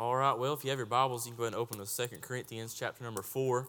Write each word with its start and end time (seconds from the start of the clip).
All 0.00 0.16
right, 0.16 0.32
well, 0.32 0.54
if 0.54 0.64
you 0.64 0.70
have 0.70 0.78
your 0.78 0.86
Bibles, 0.86 1.26
you 1.26 1.32
can 1.32 1.36
go 1.36 1.42
ahead 1.44 1.52
and 1.52 1.60
open 1.60 1.78
to 1.78 2.08
2 2.08 2.20
Corinthians 2.22 2.72
chapter 2.72 3.04
number 3.04 3.20
4. 3.20 3.68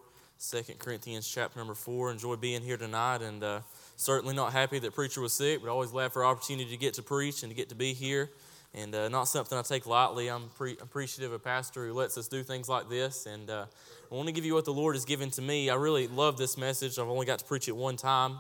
2 0.50 0.64
Corinthians 0.80 1.30
chapter 1.30 1.60
number 1.60 1.76
4. 1.76 2.10
Enjoy 2.10 2.38
being 2.38 2.62
here 2.62 2.78
tonight, 2.78 3.22
and 3.22 3.44
uh, 3.44 3.60
certainly 3.98 4.34
not 4.34 4.54
happy 4.54 4.80
that 4.80 4.96
preacher 4.96 5.20
was 5.20 5.34
sick, 5.34 5.60
but 5.62 5.70
always 5.70 5.92
glad 5.92 6.14
for 6.14 6.24
opportunity 6.24 6.70
to 6.70 6.78
get 6.78 6.94
to 6.94 7.02
preach 7.02 7.44
and 7.44 7.52
to 7.52 7.54
get 7.54 7.68
to 7.68 7.76
be 7.76 7.92
here. 7.92 8.30
And 8.74 8.96
uh, 8.96 9.10
not 9.10 9.26
something 9.26 9.58
I 9.58 9.62
take 9.62 9.86
lightly. 9.86 10.30
I'm 10.30 10.48
pre- 10.56 10.78
appreciative 10.82 11.34
of 11.34 11.42
a 11.42 11.44
pastor 11.44 11.86
who 11.86 11.92
lets 11.92 12.18
us 12.18 12.30
do 12.30 12.44
things 12.44 12.70
like 12.70 12.88
this. 12.88 13.26
And 13.26 13.50
uh, 13.50 13.66
I 14.10 14.16
want 14.16 14.28
to 14.30 14.34
give 14.34 14.46
you 14.46 14.54
what 14.54 14.64
the 14.64 14.72
Lord 14.72 14.96
has 14.96 15.04
given 15.04 15.32
to 15.32 15.42
me. 15.42 15.70
I 15.70 15.76
really 15.76 16.08
love 16.08 16.38
this 16.38 16.58
message. 16.58 16.98
I've 16.98 17.10
only 17.10 17.26
got 17.26 17.40
to 17.40 17.46
preach 17.46 17.68
it 17.68 17.76
one 17.76 17.98
time, 17.98 18.38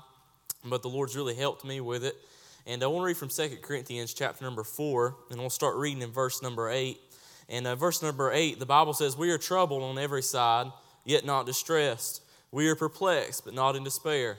but 0.63 0.81
the 0.81 0.87
Lord's 0.87 1.17
really 1.17 1.35
helped 1.35 1.65
me 1.65 1.81
with 1.81 2.05
it. 2.05 2.15
And 2.65 2.83
I 2.83 2.87
want 2.87 3.01
to 3.01 3.07
read 3.07 3.17
from 3.17 3.27
2 3.27 3.57
Corinthians 3.61 4.13
chapter 4.13 4.45
number 4.45 4.63
4, 4.63 5.13
and 5.29 5.41
we'll 5.41 5.49
start 5.49 5.75
reading 5.75 6.01
in 6.01 6.11
verse 6.11 6.41
number 6.41 6.69
8. 6.69 6.97
And 7.51 7.67
uh, 7.67 7.75
verse 7.75 8.01
number 8.01 8.31
8, 8.31 8.59
the 8.59 8.65
Bible 8.65 8.93
says, 8.93 9.17
We 9.17 9.29
are 9.29 9.37
troubled 9.37 9.83
on 9.83 9.99
every 9.99 10.23
side, 10.23 10.67
yet 11.03 11.25
not 11.25 11.45
distressed. 11.45 12.23
We 12.49 12.69
are 12.69 12.75
perplexed, 12.75 13.43
but 13.43 13.53
not 13.53 13.75
in 13.75 13.83
despair. 13.83 14.37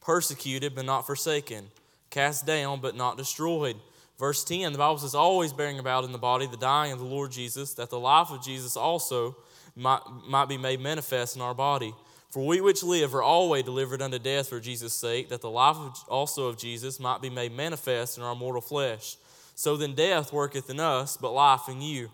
Persecuted, 0.00 0.74
but 0.74 0.84
not 0.84 1.06
forsaken. 1.06 1.68
Cast 2.10 2.46
down, 2.46 2.80
but 2.80 2.96
not 2.96 3.16
destroyed. 3.16 3.76
Verse 4.18 4.42
10, 4.42 4.72
the 4.72 4.78
Bible 4.78 4.98
says, 4.98 5.14
Always 5.14 5.52
bearing 5.52 5.78
about 5.78 6.04
in 6.04 6.10
the 6.10 6.18
body 6.18 6.48
the 6.48 6.56
dying 6.56 6.92
of 6.92 6.98
the 6.98 7.04
Lord 7.04 7.30
Jesus, 7.30 7.74
that 7.74 7.88
the 7.88 8.00
life 8.00 8.30
of 8.30 8.44
Jesus 8.44 8.76
also 8.76 9.36
might, 9.76 10.00
might 10.26 10.48
be 10.48 10.58
made 10.58 10.80
manifest 10.80 11.36
in 11.36 11.42
our 11.42 11.54
body. 11.54 11.94
For 12.30 12.44
we 12.44 12.60
which 12.60 12.82
live 12.82 13.14
are 13.14 13.22
always 13.22 13.62
delivered 13.62 14.02
unto 14.02 14.18
death 14.18 14.48
for 14.48 14.58
Jesus' 14.58 14.92
sake, 14.92 15.28
that 15.28 15.40
the 15.40 15.50
life 15.50 15.76
also 16.08 16.48
of 16.48 16.58
Jesus 16.58 16.98
might 16.98 17.22
be 17.22 17.30
made 17.30 17.52
manifest 17.52 18.18
in 18.18 18.24
our 18.24 18.34
mortal 18.34 18.60
flesh. 18.60 19.16
So 19.54 19.76
then 19.76 19.94
death 19.94 20.32
worketh 20.32 20.68
in 20.68 20.80
us, 20.80 21.16
but 21.16 21.32
life 21.32 21.68
in 21.68 21.80
you. 21.80 22.10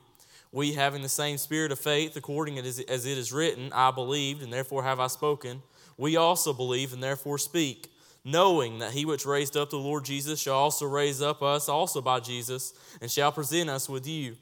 We, 0.56 0.73
having 0.73 1.02
the 1.02 1.10
same 1.10 1.37
spirit 1.37 1.70
of 1.70 1.78
faith, 1.78 2.16
according 2.16 2.59
as 2.59 2.78
it 2.78 2.88
is 2.88 3.30
written, 3.30 3.70
I 3.74 3.91
believed, 3.91 4.43
and 4.43 4.51
therefore 4.51 4.85
have 4.85 4.98
I 4.98 5.07
spoken, 5.09 5.63
we 5.98 6.16
also 6.16 6.54
believe, 6.54 6.95
and 6.95 7.02
therefore 7.02 7.37
speak, 7.37 7.93
knowing 8.24 8.79
that 8.79 8.93
he 8.93 9.04
which 9.04 9.26
raised 9.26 9.54
up 9.54 9.68
the 9.68 9.76
Lord 9.76 10.07
Jesus 10.07 10.40
shall 10.40 10.54
also 10.54 10.87
raise 10.87 11.21
up 11.21 11.43
us 11.43 11.68
also 11.68 12.01
by 12.01 12.21
Jesus, 12.21 12.73
and 13.02 13.10
shall 13.10 13.32
present 13.32 13.68
us 13.68 13.87
with 13.87 14.07
you. 14.07 14.37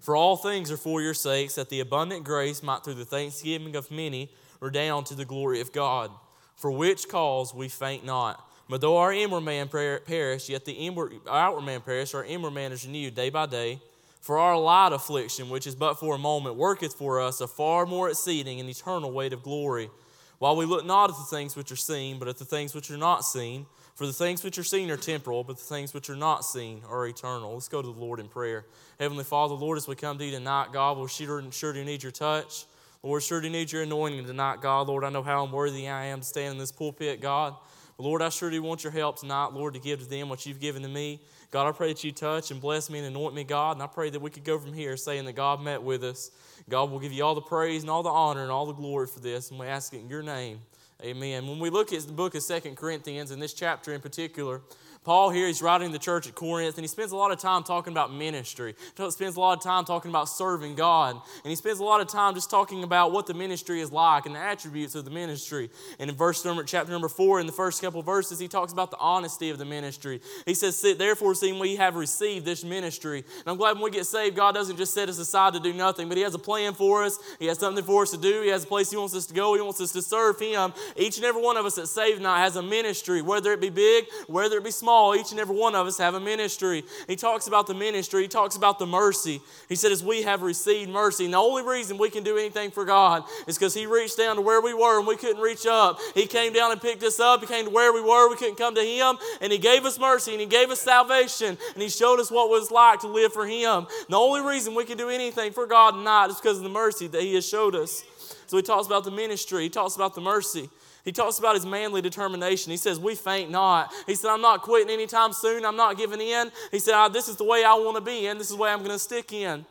For 0.00 0.16
all 0.16 0.36
things 0.36 0.72
are 0.72 0.76
for 0.76 1.02
your 1.02 1.14
sakes, 1.14 1.54
that 1.54 1.68
the 1.68 1.78
abundant 1.78 2.24
grace 2.24 2.64
might 2.64 2.82
through 2.82 2.94
the 2.94 3.04
thanksgiving 3.04 3.76
of 3.76 3.92
many 3.92 4.32
redound 4.58 5.06
to 5.06 5.14
the 5.14 5.24
glory 5.24 5.60
of 5.60 5.72
God. 5.72 6.10
For 6.56 6.72
which 6.72 7.08
cause 7.08 7.54
we 7.54 7.68
faint 7.68 8.04
not. 8.04 8.44
But 8.68 8.80
though 8.80 8.96
our 8.96 9.12
inward 9.12 9.42
man 9.42 9.68
perish, 9.68 10.48
yet 10.48 10.64
the 10.64 10.72
inward, 10.72 11.14
outward 11.30 11.62
man 11.62 11.80
perish, 11.82 12.12
our 12.12 12.24
inward 12.24 12.54
man 12.54 12.72
is 12.72 12.84
renewed 12.84 13.14
day 13.14 13.30
by 13.30 13.46
day. 13.46 13.80
For 14.20 14.38
our 14.38 14.58
light 14.58 14.92
affliction, 14.92 15.48
which 15.48 15.66
is 15.66 15.74
but 15.74 15.94
for 15.94 16.14
a 16.14 16.18
moment, 16.18 16.56
worketh 16.56 16.94
for 16.94 17.20
us 17.20 17.40
a 17.40 17.48
far 17.48 17.86
more 17.86 18.10
exceeding 18.10 18.60
and 18.60 18.68
eternal 18.68 19.10
weight 19.12 19.32
of 19.32 19.42
glory. 19.42 19.90
While 20.38 20.56
we 20.56 20.66
look 20.66 20.86
not 20.86 21.10
at 21.10 21.16
the 21.16 21.36
things 21.36 21.56
which 21.56 21.72
are 21.72 21.76
seen, 21.76 22.18
but 22.18 22.28
at 22.28 22.38
the 22.38 22.44
things 22.44 22.74
which 22.74 22.90
are 22.90 22.96
not 22.96 23.24
seen. 23.24 23.66
For 23.94 24.06
the 24.06 24.12
things 24.14 24.42
which 24.42 24.56
are 24.56 24.64
seen 24.64 24.90
are 24.90 24.96
temporal, 24.96 25.44
but 25.44 25.58
the 25.58 25.64
things 25.64 25.92
which 25.92 26.08
are 26.08 26.16
not 26.16 26.44
seen 26.44 26.82
are 26.88 27.06
eternal. 27.06 27.52
Let's 27.52 27.68
go 27.68 27.82
to 27.82 27.92
the 27.92 28.00
Lord 28.00 28.18
in 28.18 28.28
prayer. 28.28 28.64
Heavenly 28.98 29.24
Father, 29.24 29.54
Lord, 29.54 29.76
as 29.76 29.86
we 29.86 29.94
come 29.94 30.16
to 30.16 30.24
you 30.24 30.30
tonight, 30.30 30.68
God, 30.72 30.96
we 30.96 31.06
sure, 31.08 31.42
sure 31.52 31.74
do 31.74 31.84
need 31.84 32.02
your 32.02 32.12
touch. 32.12 32.64
Lord, 33.02 33.22
sure 33.22 33.42
do 33.42 33.50
need 33.50 33.72
your 33.72 33.82
anointing 33.82 34.24
tonight, 34.24 34.62
God. 34.62 34.88
Lord, 34.88 35.04
I 35.04 35.10
know 35.10 35.22
how 35.22 35.44
unworthy 35.44 35.88
I 35.88 36.06
am 36.06 36.20
to 36.20 36.26
stand 36.26 36.52
in 36.52 36.58
this 36.58 36.72
pulpit, 36.72 37.20
God. 37.20 37.54
But 37.98 38.04
Lord, 38.04 38.22
I 38.22 38.30
sure 38.30 38.50
do 38.50 38.62
want 38.62 38.84
your 38.84 38.92
help 38.92 39.18
tonight, 39.18 39.52
Lord, 39.52 39.74
to 39.74 39.80
give 39.80 40.00
to 40.00 40.06
them 40.06 40.30
what 40.30 40.46
you've 40.46 40.60
given 40.60 40.80
to 40.82 40.88
me. 40.88 41.20
God, 41.50 41.68
I 41.68 41.72
pray 41.72 41.88
that 41.88 42.04
you 42.04 42.12
touch 42.12 42.52
and 42.52 42.60
bless 42.60 42.88
me 42.88 43.00
and 43.00 43.08
anoint 43.08 43.34
me, 43.34 43.42
God. 43.42 43.72
And 43.76 43.82
I 43.82 43.88
pray 43.88 44.08
that 44.10 44.20
we 44.20 44.30
could 44.30 44.44
go 44.44 44.58
from 44.58 44.72
here 44.72 44.96
saying 44.96 45.24
that 45.24 45.32
God 45.32 45.60
met 45.60 45.82
with 45.82 46.04
us. 46.04 46.30
God 46.68 46.90
will 46.90 47.00
give 47.00 47.12
you 47.12 47.24
all 47.24 47.34
the 47.34 47.40
praise 47.40 47.82
and 47.82 47.90
all 47.90 48.04
the 48.04 48.10
honor 48.10 48.42
and 48.42 48.50
all 48.52 48.66
the 48.66 48.72
glory 48.72 49.08
for 49.08 49.18
this. 49.18 49.50
And 49.50 49.58
we 49.58 49.66
ask 49.66 49.92
it 49.92 49.98
in 49.98 50.08
your 50.08 50.22
name. 50.22 50.60
Amen. 51.02 51.48
When 51.48 51.58
we 51.58 51.70
look 51.70 51.92
at 51.92 52.02
the 52.02 52.12
book 52.12 52.34
of 52.34 52.42
Second 52.42 52.76
Corinthians, 52.76 53.30
in 53.30 53.40
this 53.40 53.54
chapter 53.54 53.92
in 53.92 54.00
particular, 54.00 54.60
Paul 55.02 55.30
here, 55.30 55.46
he's 55.46 55.62
writing 55.62 55.92
the 55.92 55.98
church 55.98 56.28
at 56.28 56.34
Corinth, 56.34 56.76
and 56.76 56.84
he 56.84 56.88
spends 56.88 57.12
a 57.12 57.16
lot 57.16 57.32
of 57.32 57.38
time 57.38 57.62
talking 57.62 57.90
about 57.90 58.12
ministry. 58.12 58.74
He 58.98 59.10
spends 59.10 59.36
a 59.36 59.40
lot 59.40 59.56
of 59.56 59.64
time 59.64 59.86
talking 59.86 60.10
about 60.10 60.28
serving 60.28 60.74
God. 60.74 61.16
And 61.42 61.48
he 61.48 61.56
spends 61.56 61.78
a 61.78 61.84
lot 61.84 62.02
of 62.02 62.08
time 62.08 62.34
just 62.34 62.50
talking 62.50 62.84
about 62.84 63.10
what 63.10 63.26
the 63.26 63.32
ministry 63.32 63.80
is 63.80 63.90
like 63.90 64.26
and 64.26 64.34
the 64.34 64.38
attributes 64.38 64.94
of 64.94 65.06
the 65.06 65.10
ministry. 65.10 65.70
And 65.98 66.10
in 66.10 66.16
verse 66.16 66.44
number, 66.44 66.64
chapter 66.64 66.92
number 66.92 67.08
four, 67.08 67.40
in 67.40 67.46
the 67.46 67.52
first 67.52 67.80
couple 67.80 68.02
verses, 68.02 68.38
he 68.38 68.46
talks 68.46 68.74
about 68.74 68.90
the 68.90 68.98
honesty 68.98 69.48
of 69.48 69.56
the 69.56 69.64
ministry. 69.64 70.20
He 70.44 70.52
says, 70.52 70.78
Therefore, 70.82 71.34
seeing 71.34 71.58
we 71.58 71.76
have 71.76 71.96
received 71.96 72.44
this 72.44 72.62
ministry. 72.62 73.20
And 73.20 73.46
I'm 73.46 73.56
glad 73.56 73.76
when 73.76 73.84
we 73.84 73.90
get 73.90 74.04
saved, 74.04 74.36
God 74.36 74.54
doesn't 74.54 74.76
just 74.76 74.92
set 74.92 75.08
us 75.08 75.18
aside 75.18 75.54
to 75.54 75.60
do 75.60 75.72
nothing, 75.72 76.08
but 76.08 76.18
He 76.18 76.24
has 76.24 76.34
a 76.34 76.38
plan 76.38 76.74
for 76.74 77.04
us. 77.04 77.18
He 77.38 77.46
has 77.46 77.58
something 77.58 77.84
for 77.84 78.02
us 78.02 78.10
to 78.10 78.18
do. 78.18 78.42
He 78.42 78.48
has 78.50 78.64
a 78.64 78.66
place 78.66 78.90
He 78.90 78.98
wants 78.98 79.14
us 79.14 79.24
to 79.26 79.34
go. 79.34 79.54
He 79.54 79.62
wants 79.62 79.80
us 79.80 79.92
to 79.92 80.02
serve 80.02 80.38
Him. 80.38 80.74
Each 80.94 81.16
and 81.16 81.24
every 81.24 81.40
one 81.40 81.56
of 81.56 81.64
us 81.64 81.76
that's 81.76 81.90
saved 81.90 82.20
now 82.20 82.36
has 82.36 82.56
a 82.56 82.62
ministry, 82.62 83.22
whether 83.22 83.50
it 83.54 83.62
be 83.62 83.70
big, 83.70 84.04
whether 84.26 84.58
it 84.58 84.64
be 84.64 84.70
small 84.70 84.89
small, 84.90 85.14
each 85.14 85.30
and 85.30 85.38
every 85.38 85.56
one 85.56 85.76
of 85.76 85.86
us 85.86 85.98
have 85.98 86.14
a 86.14 86.20
ministry. 86.20 86.82
He 87.06 87.14
talks 87.14 87.46
about 87.46 87.68
the 87.68 87.74
ministry, 87.74 88.22
he 88.22 88.28
talks 88.28 88.56
about 88.56 88.80
the 88.80 88.86
mercy. 88.86 89.40
He 89.68 89.76
said, 89.76 89.92
as 89.92 90.02
we 90.02 90.22
have 90.22 90.42
received 90.42 90.90
mercy. 90.90 91.26
And 91.26 91.34
the 91.34 91.38
only 91.38 91.62
reason 91.62 91.96
we 91.96 92.10
can 92.10 92.24
do 92.24 92.36
anything 92.36 92.72
for 92.72 92.84
God 92.84 93.22
is 93.46 93.56
because 93.56 93.72
He 93.72 93.86
reached 93.86 94.18
down 94.18 94.34
to 94.36 94.42
where 94.42 94.60
we 94.60 94.74
were 94.74 94.98
and 94.98 95.06
we 95.06 95.16
couldn't 95.16 95.40
reach 95.40 95.64
up. 95.64 96.00
He 96.14 96.26
came 96.26 96.52
down 96.52 96.72
and 96.72 96.80
picked 96.80 97.04
us 97.04 97.20
up. 97.20 97.40
He 97.40 97.46
came 97.46 97.66
to 97.66 97.70
where 97.70 97.92
we 97.92 98.02
were. 98.02 98.28
We 98.28 98.36
couldn't 98.36 98.56
come 98.56 98.74
to 98.74 98.82
Him. 98.82 99.16
And 99.40 99.52
He 99.52 99.58
gave 99.58 99.84
us 99.84 99.96
mercy 99.98 100.32
and 100.32 100.40
He 100.40 100.46
gave 100.46 100.70
us 100.70 100.80
salvation. 100.80 101.56
And 101.74 101.82
He 101.82 101.88
showed 101.88 102.18
us 102.18 102.30
what 102.30 102.46
it 102.46 102.50
was 102.50 102.72
like 102.72 103.00
to 103.00 103.06
live 103.06 103.32
for 103.32 103.46
Him. 103.46 103.86
The 104.08 104.16
only 104.16 104.40
reason 104.40 104.74
we 104.74 104.84
can 104.84 104.98
do 104.98 105.08
anything 105.08 105.52
for 105.52 105.66
God 105.66 105.92
tonight 105.92 106.30
is 106.30 106.36
because 106.36 106.56
of 106.56 106.64
the 106.64 106.68
mercy 106.68 107.06
that 107.06 107.22
He 107.22 107.34
has 107.34 107.48
showed 107.48 107.76
us. 107.76 108.02
So 108.46 108.56
He 108.56 108.62
talks 108.64 108.88
about 108.88 109.04
the 109.04 109.12
ministry, 109.12 109.62
He 109.62 109.70
talks 109.70 109.94
about 109.94 110.16
the 110.16 110.20
mercy. 110.20 110.68
He 111.04 111.12
talks 111.12 111.38
about 111.38 111.54
his 111.54 111.64
manly 111.64 112.02
determination. 112.02 112.70
He 112.70 112.76
says, 112.76 112.98
We 112.98 113.14
faint 113.14 113.50
not. 113.50 113.92
He 114.06 114.14
said, 114.14 114.30
I'm 114.30 114.42
not 114.42 114.62
quitting 114.62 114.90
anytime 114.90 115.32
soon. 115.32 115.64
I'm 115.64 115.76
not 115.76 115.96
giving 115.96 116.20
in. 116.20 116.50
He 116.70 116.78
said, 116.78 117.08
This 117.08 117.28
is 117.28 117.36
the 117.36 117.44
way 117.44 117.64
I 117.64 117.74
want 117.74 117.96
to 117.96 118.02
be 118.02 118.26
in. 118.26 118.38
This 118.38 118.50
is 118.50 118.56
the 118.56 118.62
way 118.62 118.70
I'm 118.70 118.80
going 118.80 118.90
to 118.90 118.98
stick 118.98 119.32
in. 119.32 119.64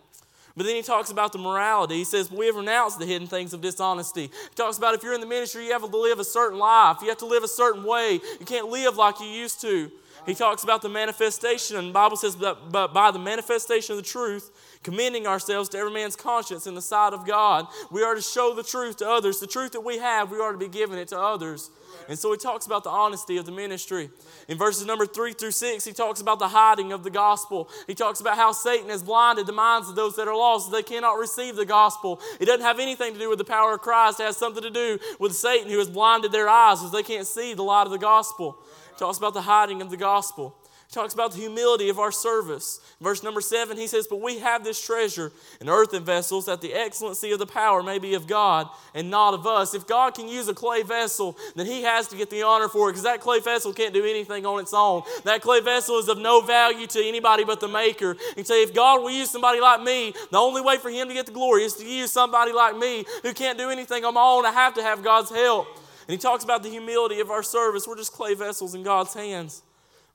But 0.58 0.66
then 0.66 0.76
he 0.76 0.82
talks 0.82 1.10
about 1.10 1.32
the 1.32 1.38
morality. 1.38 1.96
He 1.96 2.04
says, 2.04 2.32
We 2.32 2.48
have 2.48 2.56
renounced 2.56 3.00
the 3.00 3.06
hidden 3.06 3.28
things 3.28 3.54
of 3.54 3.62
dishonesty. 3.62 4.24
He 4.24 4.56
talks 4.56 4.78
about 4.78 4.96
if 4.96 5.04
you're 5.04 5.14
in 5.14 5.22
the 5.22 5.28
ministry, 5.28 5.66
you 5.66 5.72
have 5.72 5.90
to 5.90 5.98
live 5.98 6.20
a 6.20 6.26
certain 6.26 6.60
life. 6.60 6.98
You 7.02 7.10
have 7.10 7.18
to 7.20 7.26
live 7.26 7.44
a 7.44 7.48
certain 7.48 7.84
way. 7.84 8.20
You 8.40 8.46
can't 8.46 8.68
live 8.68 8.98
like 8.98 9.20
you 9.20 9.28
used 9.28 9.62
to. 9.62 9.92
He 10.26 10.36
talks 10.36 10.64
about 10.64 10.82
the 10.82 10.90
manifestation, 10.90 11.78
and 11.78 11.90
the 11.90 11.94
Bible 11.94 12.18
says, 12.18 12.36
but, 12.36 12.72
but 12.72 12.94
by 12.94 13.12
the 13.12 13.20
manifestation 13.20 13.94
of 13.94 13.98
the 13.98 14.08
truth, 14.08 14.52
commending 14.84 15.28
ourselves 15.28 15.70
to 15.70 15.78
every 15.78 15.92
man's 15.92 16.16
conscience 16.16 16.68
in 16.68 16.76
the 16.76 16.82
sight 16.82 17.14
of 17.14 17.26
God, 17.26 17.68
we 17.92 18.04
are 18.04 18.16
to 18.16 18.22
show 18.22 18.54
the 18.54 18.64
truth 18.64 18.98
to 18.98 19.10
others. 19.10 19.40
The 19.40 19.48
truth 19.48 19.72
that 19.74 19.82
we 19.82 19.98
have, 19.98 20.32
we 20.32 20.40
are 20.40 20.52
to 20.52 20.58
be 20.58 20.68
giving 20.68 20.98
it 20.98 21.08
to 21.10 21.20
others. 21.20 21.72
And 22.08 22.18
so 22.18 22.32
he 22.32 22.38
talks 22.38 22.66
about 22.66 22.84
the 22.84 22.90
honesty 22.90 23.38
of 23.38 23.46
the 23.46 23.52
ministry. 23.52 24.10
In 24.48 24.58
verses 24.58 24.86
number 24.86 25.06
three 25.06 25.34
through 25.34 25.52
six, 25.52 25.84
he 25.84 25.94
talks 25.94 26.22
about 26.22 26.40
the 26.40 26.48
hiding 26.48 26.92
of 26.92 27.04
the 27.04 27.10
gospel. 27.10 27.70
He 27.88 27.96
talks 27.96 28.20
about 28.20 28.36
how 28.36 28.52
Satan 28.52 28.90
has 28.90 29.04
blinded 29.04 29.48
the 29.48 29.54
minds 29.54 29.90
of 29.90 29.96
those 29.96 30.16
that 30.16 30.28
are 30.28 30.36
lost 30.36 30.72
they 30.72 30.84
cannot 30.84 31.14
receive 31.14 31.56
the 31.56 31.66
gospel. 31.66 32.22
It 32.40 32.46
doesn't 32.46 32.66
have 32.66 32.80
anything 32.80 33.14
to 33.14 33.20
do 33.20 33.30
with 33.30 33.38
the 33.38 33.46
power 33.46 33.74
of 33.74 33.82
Christ, 33.82 34.20
it 34.20 34.24
has 34.24 34.38
something 34.38 34.64
to 34.64 34.70
do 34.70 35.00
with 35.20 35.36
Satan 35.36 35.70
who 35.70 35.78
has 35.80 35.90
blinded 35.90 36.32
their 36.32 36.50
eyes 36.50 36.82
so 36.82 36.90
they 36.90 37.04
can't 37.04 37.28
see 37.28 37.54
the 37.54 37.64
light 37.64 37.86
of 37.86 37.92
the 37.92 37.98
gospel 37.98 38.58
talks 39.00 39.18
about 39.18 39.34
the 39.34 39.42
hiding 39.42 39.82
of 39.82 39.90
the 39.90 39.98
gospel. 39.98 40.56
He 40.90 40.94
talks 40.94 41.14
about 41.14 41.34
the 41.34 41.38
humility 41.38 41.90
of 41.90 42.00
our 42.00 42.12
service. 42.12 42.80
Verse 43.00 43.22
number 43.22 43.42
seven, 43.42 43.78
he 43.78 43.86
says, 43.86 44.08
But 44.08 44.22
we 44.22 44.40
have 44.40 44.64
this 44.64 44.84
treasure 44.84 45.32
in 45.62 45.70
earthen 45.70 46.04
vessels, 46.04 46.48
that 46.48 46.62
the 46.62 46.74
excellency 46.74 47.32
of 47.32 47.38
the 47.38 47.46
power 47.46 47.84
may 47.84 48.00
be 48.00 48.16
of 48.16 48.26
God 48.26 48.68
and 48.96 49.12
not 49.12 49.36
of 49.36 49.46
us. 49.46 49.76
If 49.76 49.86
God 49.86 50.16
can 50.16 50.28
use 50.28 50.48
a 50.48 50.54
clay 50.56 50.82
vessel, 50.82 51.38
then 51.56 51.68
he 51.68 51.84
has 51.84 52.08
to 52.08 52.18
get 52.18 52.32
the 52.32 52.42
honor 52.42 52.68
for 52.68 52.90
it, 52.90 52.94
because 52.94 53.04
that 53.04 53.22
clay 53.22 53.40
vessel 53.40 53.72
can't 53.72 53.94
do 53.94 54.04
anything 54.04 54.48
on 54.48 54.60
its 54.60 54.74
own. 54.74 55.04
That 55.26 55.42
clay 55.42 55.62
vessel 55.62 56.00
is 56.00 56.08
of 56.08 56.18
no 56.18 56.42
value 56.42 56.88
to 56.88 57.08
anybody 57.08 57.44
but 57.44 57.60
the 57.60 57.68
maker. 57.68 58.18
And 58.36 58.48
say, 58.48 58.64
if 58.64 58.74
God 58.74 59.04
will 59.04 59.12
use 59.12 59.30
somebody 59.30 59.62
like 59.62 59.84
me, 59.84 60.16
the 60.32 60.38
only 60.40 60.62
way 60.62 60.78
for 60.78 60.90
him 60.90 61.08
to 61.08 61.14
get 61.14 61.28
the 61.28 61.32
glory 61.32 61.66
is 61.66 61.76
to 61.76 61.86
use 61.86 62.12
somebody 62.12 62.52
like 62.52 62.76
me 62.76 63.06
who 63.22 63.34
can't 63.34 63.60
do 63.60 63.70
anything 63.70 64.06
on 64.06 64.16
my 64.16 64.24
own. 64.24 64.44
I 64.44 64.52
have 64.52 64.74
to 64.74 64.82
have 64.82 65.04
God's 65.04 65.30
help. 65.30 65.68
And 66.10 66.14
he 66.14 66.18
talks 66.18 66.44
about 66.44 66.64
the 66.64 66.70
humility 66.70 67.20
of 67.20 67.30
our 67.30 67.44
service. 67.44 67.88
We're 67.88 67.96
just 67.96 68.14
clay 68.14 68.34
vessels 68.34 68.74
in 68.74 68.82
God's 68.82 69.14
hands. 69.14 69.62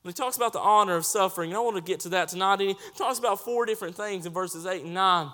When 0.01 0.11
he 0.11 0.13
talks 0.13 0.35
about 0.35 0.51
the 0.51 0.59
honor 0.59 0.97
of 0.97 1.05
suffering, 1.05 1.51
and 1.51 1.57
I 1.57 1.61
want 1.61 1.77
to 1.77 1.81
get 1.81 2.01
to 2.01 2.09
that 2.09 2.27
tonight. 2.27 2.59
And 2.59 2.71
he 2.71 2.75
talks 2.97 3.17
about 3.17 3.39
four 3.39 3.65
different 3.65 3.95
things 3.95 4.25
in 4.25 4.33
verses 4.33 4.65
8 4.65 4.83
and 4.83 4.93
9. 4.93 5.29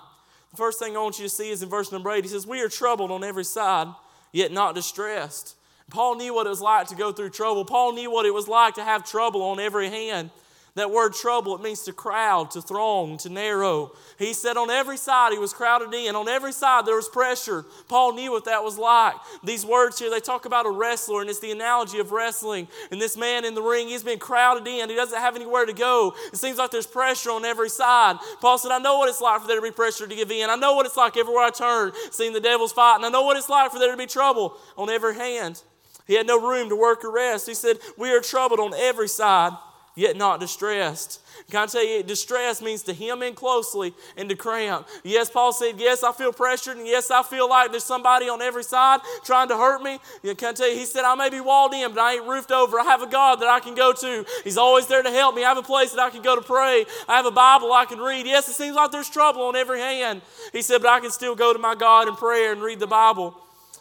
The 0.52 0.56
first 0.56 0.78
thing 0.78 0.96
I 0.96 1.00
want 1.00 1.18
you 1.18 1.24
to 1.24 1.28
see 1.28 1.50
is 1.50 1.64
in 1.64 1.68
verse 1.68 1.90
number 1.90 2.12
8. 2.12 2.22
He 2.22 2.30
says, 2.30 2.46
We 2.46 2.60
are 2.60 2.68
troubled 2.68 3.10
on 3.10 3.24
every 3.24 3.42
side, 3.42 3.88
yet 4.30 4.52
not 4.52 4.76
distressed. 4.76 5.56
Paul 5.90 6.14
knew 6.14 6.32
what 6.32 6.46
it 6.46 6.50
was 6.50 6.60
like 6.60 6.86
to 6.86 6.94
go 6.94 7.10
through 7.10 7.30
trouble. 7.30 7.64
Paul 7.64 7.94
knew 7.94 8.12
what 8.12 8.24
it 8.24 8.32
was 8.32 8.46
like 8.46 8.74
to 8.74 8.84
have 8.84 9.04
trouble 9.04 9.42
on 9.42 9.58
every 9.58 9.90
hand. 9.90 10.30
That 10.74 10.90
word 10.90 11.12
trouble, 11.12 11.54
it 11.54 11.60
means 11.60 11.82
to 11.82 11.92
crowd, 11.92 12.50
to 12.52 12.62
throng, 12.62 13.18
to 13.18 13.28
narrow. 13.28 13.92
He 14.18 14.32
said 14.32 14.56
on 14.56 14.70
every 14.70 14.96
side 14.96 15.32
he 15.32 15.38
was 15.38 15.52
crowded 15.52 15.92
in. 15.92 16.16
On 16.16 16.30
every 16.30 16.52
side 16.52 16.86
there 16.86 16.96
was 16.96 17.10
pressure. 17.10 17.66
Paul 17.88 18.14
knew 18.14 18.32
what 18.32 18.46
that 18.46 18.64
was 18.64 18.78
like. 18.78 19.14
These 19.44 19.66
words 19.66 19.98
here, 19.98 20.08
they 20.08 20.20
talk 20.20 20.46
about 20.46 20.64
a 20.64 20.70
wrestler, 20.70 21.20
and 21.20 21.28
it's 21.28 21.40
the 21.40 21.50
analogy 21.50 21.98
of 21.98 22.10
wrestling. 22.10 22.68
And 22.90 22.98
this 22.98 23.18
man 23.18 23.44
in 23.44 23.54
the 23.54 23.60
ring, 23.60 23.88
he's 23.88 24.02
been 24.02 24.18
crowded 24.18 24.66
in. 24.66 24.88
He 24.88 24.96
doesn't 24.96 25.18
have 25.18 25.36
anywhere 25.36 25.66
to 25.66 25.74
go. 25.74 26.14
It 26.32 26.38
seems 26.38 26.56
like 26.56 26.70
there's 26.70 26.86
pressure 26.86 27.32
on 27.32 27.44
every 27.44 27.68
side. 27.68 28.16
Paul 28.40 28.56
said, 28.56 28.72
I 28.72 28.78
know 28.78 28.96
what 28.96 29.10
it's 29.10 29.20
like 29.20 29.42
for 29.42 29.48
there 29.48 29.56
to 29.56 29.62
be 29.62 29.72
pressure 29.72 30.06
to 30.06 30.16
give 30.16 30.30
in. 30.30 30.48
I 30.48 30.56
know 30.56 30.72
what 30.72 30.86
it's 30.86 30.96
like 30.96 31.18
everywhere 31.18 31.44
I 31.44 31.50
turn, 31.50 31.92
seeing 32.10 32.32
the 32.32 32.40
devil's 32.40 32.72
fight. 32.72 32.96
And 32.96 33.04
I 33.04 33.10
know 33.10 33.22
what 33.22 33.36
it's 33.36 33.50
like 33.50 33.72
for 33.72 33.78
there 33.78 33.90
to 33.90 33.98
be 33.98 34.06
trouble 34.06 34.56
on 34.78 34.88
every 34.88 35.16
hand. 35.16 35.62
He 36.06 36.14
had 36.14 36.26
no 36.26 36.40
room 36.40 36.70
to 36.70 36.76
work 36.76 37.04
or 37.04 37.12
rest. 37.12 37.46
He 37.46 37.52
said, 37.52 37.76
We 37.98 38.10
are 38.10 38.20
troubled 38.20 38.58
on 38.58 38.72
every 38.72 39.08
side 39.08 39.52
yet 39.94 40.16
not 40.16 40.40
distressed. 40.40 41.20
Can 41.50 41.62
I 41.62 41.66
tell 41.66 41.84
you, 41.84 42.02
distress 42.02 42.62
means 42.62 42.82
to 42.84 42.94
hem 42.94 43.22
in 43.22 43.34
closely 43.34 43.94
and 44.16 44.28
to 44.28 44.34
cramp. 44.34 44.88
Yes, 45.04 45.30
Paul 45.30 45.52
said, 45.52 45.74
Yes, 45.78 46.02
I 46.02 46.12
feel 46.12 46.32
pressured, 46.32 46.76
and 46.76 46.86
yes, 46.86 47.10
I 47.10 47.22
feel 47.22 47.48
like 47.48 47.70
there's 47.70 47.84
somebody 47.84 48.28
on 48.28 48.40
every 48.40 48.64
side 48.64 49.00
trying 49.24 49.48
to 49.48 49.56
hurt 49.56 49.82
me. 49.82 49.98
Can 50.34 50.48
I 50.48 50.52
tell 50.52 50.70
you, 50.70 50.78
he 50.78 50.84
said, 50.84 51.04
I 51.04 51.14
may 51.14 51.30
be 51.30 51.40
walled 51.40 51.74
in, 51.74 51.92
but 51.92 52.00
I 52.00 52.14
ain't 52.14 52.26
roofed 52.26 52.52
over. 52.52 52.78
I 52.78 52.84
have 52.84 53.02
a 53.02 53.06
God 53.06 53.40
that 53.40 53.48
I 53.48 53.60
can 53.60 53.74
go 53.74 53.92
to. 53.92 54.24
He's 54.44 54.56
always 54.56 54.86
there 54.86 55.02
to 55.02 55.10
help 55.10 55.34
me. 55.34 55.44
I 55.44 55.48
have 55.48 55.58
a 55.58 55.62
place 55.62 55.90
that 55.92 56.00
I 56.00 56.10
can 56.10 56.22
go 56.22 56.36
to 56.36 56.42
pray. 56.42 56.84
I 57.08 57.16
have 57.16 57.26
a 57.26 57.30
Bible 57.30 57.72
I 57.72 57.84
can 57.84 57.98
read. 57.98 58.26
Yes, 58.26 58.48
it 58.48 58.54
seems 58.54 58.76
like 58.76 58.92
there's 58.92 59.10
trouble 59.10 59.42
on 59.42 59.56
every 59.56 59.80
hand. 59.80 60.22
He 60.52 60.62
said, 60.62 60.82
But 60.82 60.90
I 60.90 61.00
can 61.00 61.10
still 61.10 61.34
go 61.34 61.52
to 61.52 61.58
my 61.58 61.74
God 61.74 62.08
in 62.08 62.14
prayer 62.16 62.52
and 62.52 62.62
read 62.62 62.80
the 62.80 62.86
Bible. 62.86 63.36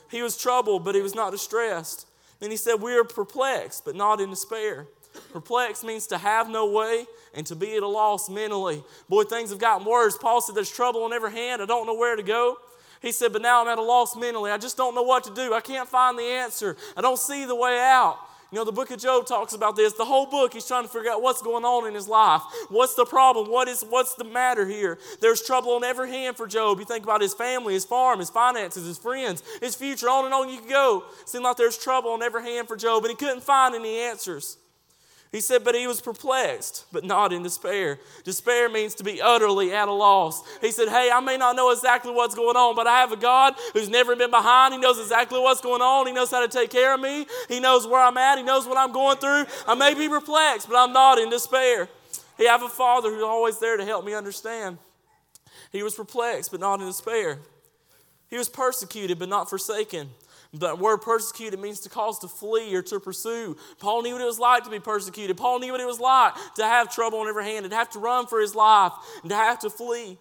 He 0.10 0.22
was 0.22 0.36
troubled, 0.36 0.84
but 0.84 0.94
he 0.94 1.02
was 1.02 1.16
not 1.16 1.32
distressed. 1.32 2.08
Then 2.40 2.52
he 2.52 2.58
said, 2.58 2.76
We 2.76 2.98
are 2.98 3.04
perplexed, 3.04 3.86
but 3.86 3.96
not 3.96 4.20
in 4.20 4.30
despair. 4.30 4.88
Perplexed 5.32 5.84
means 5.84 6.08
to 6.08 6.18
have 6.18 6.50
no 6.50 6.72
way 6.72 7.06
and 7.34 7.46
to 7.48 7.56
be 7.56 7.76
at 7.76 7.84
a 7.84 7.88
loss 7.88 8.30
mentally. 8.30 8.84
Boy, 9.10 9.24
things 9.24 9.50
have 9.50 9.60
gotten 9.60 9.86
worse. 9.86 10.18
Paul 10.18 10.42
said, 10.42 10.56
There's 10.56 10.72
trouble 10.72 11.04
on 11.04 11.14
every 11.14 11.32
hand. 11.32 11.62
I 11.62 11.66
don't 11.66 11.86
know 11.86 11.96
where 11.96 12.16
to 12.16 12.24
go. 12.24 12.58
He 13.02 13.12
said, 13.12 13.34
But 13.34 13.42
now 13.42 13.62
I'm 13.62 13.68
at 13.68 13.78
a 13.78 13.84
loss 13.84 14.16
mentally. 14.16 14.52
I 14.52 14.58
just 14.58 14.78
don't 14.78 14.96
know 14.96 15.04
what 15.04 15.24
to 15.26 15.34
do. 15.34 15.54
I 15.54 15.62
can't 15.62 15.88
find 15.88 16.18
the 16.18 16.24
answer. 16.24 16.76
I 16.96 17.02
don't 17.02 17.20
see 17.20 17.46
the 17.46 17.56
way 17.56 17.80
out. 17.80 18.18
You 18.52 18.58
know, 18.58 18.66
the 18.66 18.74
book 18.74 18.92
of 18.92 19.00
Job 19.00 19.26
talks 19.26 19.54
about 19.54 19.78
this. 19.78 19.94
The 19.94 20.04
whole 20.04 20.26
book, 20.26 20.54
he's 20.54 20.68
trying 20.68 20.84
to 20.84 20.90
figure 20.90 21.10
out 21.10 21.22
what's 21.22 21.42
going 21.42 21.64
on 21.64 21.88
in 21.88 21.94
his 21.94 22.10
life. 22.10 22.42
What's 22.68 22.96
the 22.96 23.06
problem? 23.06 23.50
What 23.50 23.70
is, 23.70 23.82
what's 23.88 24.16
the 24.16 24.26
matter 24.26 24.68
here? 24.68 25.00
There's 25.22 25.42
trouble 25.42 25.72
on 25.72 25.86
every 25.86 26.10
hand 26.10 26.36
for 26.36 26.48
Job. 26.48 26.78
You 26.78 26.84
think 26.84 27.06
about 27.06 27.22
his 27.22 27.34
family, 27.34 27.76
his 27.76 27.86
farm, 27.86 28.20
his 28.20 28.30
finances, 28.30 28.86
his 28.86 28.98
friends, 28.98 29.42
his 29.62 29.76
future, 29.76 30.10
on 30.10 30.26
and 30.26 30.34
on 30.34 30.50
you 30.50 30.60
can 30.60 30.68
go. 30.68 31.06
It 31.22 31.30
seemed 31.30 31.46
like 31.46 31.56
there's 31.56 31.78
trouble 31.78 32.12
on 32.12 32.22
every 32.22 32.44
hand 32.44 32.68
for 32.68 32.76
Job, 32.76 33.06
and 33.06 33.10
he 33.12 33.16
couldn't 33.16 33.42
find 33.42 33.74
any 33.74 34.00
answers. 34.00 34.58
He 35.32 35.40
said, 35.40 35.64
but 35.64 35.76
he 35.76 35.88
was 35.88 36.02
perplexed, 36.02 36.86
but 36.92 37.06
not 37.06 37.32
in 37.32 37.42
despair. 37.42 38.00
Despair 38.26 38.68
means 38.68 38.96
to 38.96 39.04
be 39.04 39.22
utterly 39.22 39.74
at 39.74 39.88
a 39.88 39.92
loss. 39.92 40.44
He 40.60 40.72
said, 40.72 40.90
Hey, 40.90 41.10
I 41.10 41.22
may 41.22 41.38
not 41.38 41.56
know 41.56 41.72
exactly 41.72 42.12
what's 42.12 42.36
going 42.36 42.58
on, 42.58 42.76
but 42.76 42.86
I 42.86 43.00
have 43.00 43.14
a 43.14 43.18
God 43.18 43.54
who's 43.72 43.88
never 43.88 44.14
been 44.14 44.30
behind. 44.30 44.74
He 44.74 44.80
knows 44.80 45.00
exactly 45.00 45.40
what's 45.40 45.62
going 45.62 45.82
on. 45.82 46.06
He 46.06 46.12
knows 46.12 46.32
how 46.32 46.46
to 46.46 46.50
take 46.50 46.70
care 46.70 46.94
of 46.94 47.00
me. 47.00 47.26
He 47.48 47.62
knows 47.62 47.88
where 47.88 48.02
I'm 48.02 48.18
at. 48.18 48.40
He 48.40 48.44
knows 48.44 48.68
what 48.68 48.78
I'm 48.78 48.92
going 48.92 49.18
through. 49.20 49.46
I 49.68 49.74
may 49.74 49.94
be 49.94 50.10
perplexed, 50.10 50.68
but 50.68 50.76
I'm 50.76 50.92
not 50.92 51.18
in 51.18 51.30
despair. 51.30 51.88
He 52.38 52.46
have 52.48 52.64
a 52.64 52.70
father 52.70 53.10
who's 53.10 53.24
always 53.24 53.58
there 53.60 53.78
to 53.78 53.86
help 53.86 54.04
me 54.04 54.14
understand. 54.14 54.80
He 55.72 55.82
was 55.82 55.96
perplexed, 55.96 56.52
but 56.52 56.60
not 56.60 56.82
in 56.82 56.88
despair. 56.88 57.40
He 58.30 58.38
was 58.38 58.50
persecuted, 58.50 59.18
but 59.18 59.30
not 59.30 59.50
forsaken. 59.50 60.10
The 60.54 60.76
word 60.76 60.98
persecuted 60.98 61.60
means 61.60 61.80
to 61.82 61.90
cause 61.90 62.20
to 62.20 62.28
flee 62.28 62.76
or 62.76 62.82
to 62.82 63.00
pursue. 63.00 63.56
Paul 63.80 64.02
knew 64.02 64.14
what 64.14 64.22
it 64.22 64.26
was 64.26 64.40
like 64.40 64.66
to 64.66 64.70
be 64.70 64.80
persecuted. 64.80 65.38
Paul 65.38 65.60
knew 65.60 65.72
what 65.72 65.80
it 65.80 65.88
was 65.88 66.00
like 66.00 66.34
to 66.56 66.64
have 66.64 66.94
trouble 66.94 67.20
on 67.20 67.28
every 67.28 67.46
hand 67.46 67.64
and 67.64 67.74
have 67.74 67.90
to 67.92 68.00
run 68.00 68.28
for 68.28 68.42
his 68.42 68.54
life 68.54 68.92
and 69.22 69.30
to 69.30 69.36
have 69.36 69.60
to 69.60 69.70
flee. 69.70 70.18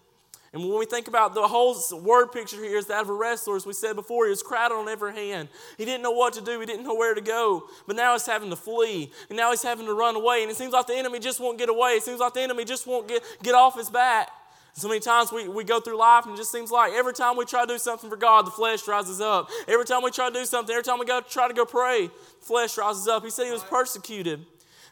And 0.53 0.61
when 0.63 0.77
we 0.77 0.85
think 0.85 1.07
about 1.07 1.33
the 1.33 1.47
whole 1.47 1.77
word 2.01 2.27
picture 2.33 2.61
here 2.61 2.77
is 2.77 2.87
that 2.87 3.03
of 3.03 3.09
a 3.09 3.13
wrestler, 3.13 3.55
as 3.55 3.65
we 3.65 3.71
said 3.71 3.95
before, 3.95 4.25
he 4.25 4.31
was 4.31 4.43
crowded 4.43 4.75
on 4.75 4.89
every 4.89 5.13
hand. 5.13 5.47
He 5.77 5.85
didn't 5.85 6.03
know 6.03 6.11
what 6.11 6.33
to 6.33 6.41
do, 6.41 6.59
he 6.59 6.65
didn't 6.65 6.83
know 6.83 6.95
where 6.95 7.13
to 7.13 7.21
go. 7.21 7.63
But 7.87 7.95
now 7.95 8.13
he's 8.13 8.25
having 8.25 8.49
to 8.49 8.57
flee, 8.57 9.11
and 9.29 9.37
now 9.37 9.51
he's 9.51 9.63
having 9.63 9.85
to 9.85 9.93
run 9.93 10.15
away. 10.17 10.41
And 10.41 10.51
it 10.51 10.57
seems 10.57 10.73
like 10.73 10.87
the 10.87 10.95
enemy 10.95 11.19
just 11.19 11.39
won't 11.39 11.57
get 11.57 11.69
away. 11.69 11.91
It 11.91 12.03
seems 12.03 12.19
like 12.19 12.33
the 12.33 12.41
enemy 12.41 12.65
just 12.65 12.85
won't 12.85 13.07
get, 13.07 13.23
get 13.41 13.55
off 13.55 13.77
his 13.77 13.89
back. 13.89 14.29
So 14.73 14.87
many 14.87 14.99
times 14.99 15.31
we, 15.31 15.47
we 15.47 15.63
go 15.63 15.79
through 15.79 15.97
life 15.97 16.25
and 16.25 16.33
it 16.33 16.37
just 16.37 16.51
seems 16.51 16.71
like 16.71 16.93
every 16.93 17.13
time 17.13 17.35
we 17.35 17.45
try 17.45 17.65
to 17.65 17.73
do 17.73 17.77
something 17.77 18.09
for 18.09 18.15
God, 18.15 18.45
the 18.45 18.51
flesh 18.51 18.87
rises 18.87 19.19
up. 19.19 19.49
Every 19.67 19.85
time 19.85 20.01
we 20.01 20.11
try 20.11 20.29
to 20.29 20.33
do 20.33 20.45
something, 20.45 20.73
every 20.73 20.83
time 20.83 20.99
we 20.99 21.05
go 21.05 21.21
try 21.21 21.47
to 21.47 21.53
go 21.53 21.65
pray, 21.65 22.07
the 22.07 22.45
flesh 22.45 22.77
rises 22.77 23.07
up. 23.07 23.23
He 23.23 23.29
said 23.29 23.45
he 23.45 23.51
was 23.51 23.63
persecuted. 23.63 24.45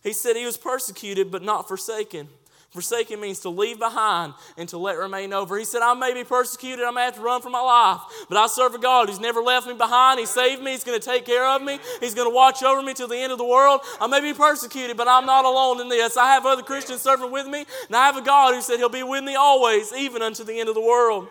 He 0.04 0.14
said 0.14 0.36
he 0.36 0.46
was 0.46 0.58
persecuted 0.58 1.32
but 1.32 1.44
not 1.44 1.68
forsaken. 1.68 2.28
Forsaken 2.72 3.20
means 3.20 3.40
to 3.40 3.50
leave 3.50 3.80
behind 3.80 4.36
and 4.56 4.70
to 4.70 4.78
let 4.78 4.98
remain 4.98 5.34
over. 5.34 5.58
He 5.58 5.66
said, 5.66 5.82
I 5.82 5.96
may 5.96 6.14
be 6.14 6.24
persecuted, 6.24 6.86
I 6.86 6.92
may 6.92 7.06
have 7.06 7.16
to 7.16 7.22
run 7.22 7.42
for 7.42 7.50
my 7.50 7.62
life, 7.62 8.02
but 8.30 8.38
I 8.38 8.48
serve 8.48 8.76
a 8.76 8.78
God 8.78 9.10
who's 9.10 9.20
never 9.20 9.42
left 9.42 9.68
me 9.68 9.74
behind. 9.74 10.20
He 10.20 10.26
saved 10.26 10.62
me, 10.62 10.72
He's 10.72 10.84
going 10.84 11.00
to 11.00 11.06
take 11.06 11.26
care 11.26 11.46
of 11.48 11.62
me, 11.62 11.80
He's 12.00 12.14
going 12.14 12.30
to 12.30 12.34
watch 12.34 12.64
over 12.64 12.82
me 12.82 12.94
till 12.94 13.08
the 13.08 13.18
end 13.18 13.32
of 13.32 13.38
the 13.38 13.46
world. 13.46 13.82
I 14.00 14.08
may 14.08 14.22
be 14.22 14.34
persecuted, 14.34 14.96
but 14.96 15.08
I'm 15.08 15.26
not 15.26 15.46
alone 15.46 15.82
in 15.82 15.90
this. 15.90 16.16
I 16.16 16.28
have 16.34 16.46
other 16.46 16.62
Christians 16.62 17.02
serving 17.02 17.32
with 17.32 17.48
me, 17.48 17.66
and 17.88 17.96
I 17.96 18.06
have 18.06 18.16
a 18.16 18.22
God 18.22 18.54
who 18.54 18.62
said 18.62 18.78
He'll 18.78 18.88
be 18.88 19.04
with 19.04 19.24
me 19.24 19.36
always, 19.36 19.92
even 19.94 20.22
unto 20.22 20.44
the 20.44 20.60
end 20.60 20.70
of 20.70 20.76
the 20.76 20.82
world. 20.82 21.28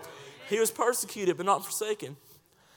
He 0.48 0.58
was 0.58 0.70
persecuted, 0.70 1.36
but 1.36 1.46
not 1.46 1.64
forsaken. 1.64 2.16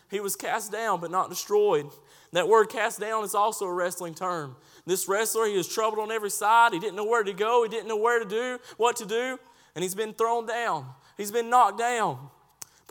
He 0.09 0.19
was 0.19 0.35
cast 0.35 0.71
down, 0.71 0.99
but 0.99 1.09
not 1.09 1.29
destroyed. 1.29 1.87
That 2.33 2.47
word 2.47 2.69
cast 2.69 2.99
down 2.99 3.23
is 3.23 3.33
also 3.33 3.65
a 3.65 3.73
wrestling 3.73 4.13
term. 4.13 4.55
This 4.85 5.07
wrestler, 5.07 5.47
he 5.47 5.57
was 5.57 5.67
troubled 5.67 5.99
on 5.99 6.11
every 6.11 6.29
side. 6.29 6.73
He 6.73 6.79
didn't 6.79 6.95
know 6.95 7.05
where 7.05 7.23
to 7.23 7.33
go. 7.33 7.63
He 7.63 7.69
didn't 7.69 7.87
know 7.87 7.97
where 7.97 8.19
to 8.19 8.25
do, 8.25 8.59
what 8.77 8.95
to 8.97 9.05
do. 9.05 9.39
And 9.75 9.83
he's 9.83 9.95
been 9.95 10.13
thrown 10.13 10.45
down. 10.45 10.85
He's 11.17 11.31
been 11.31 11.49
knocked 11.49 11.77
down. 11.77 12.29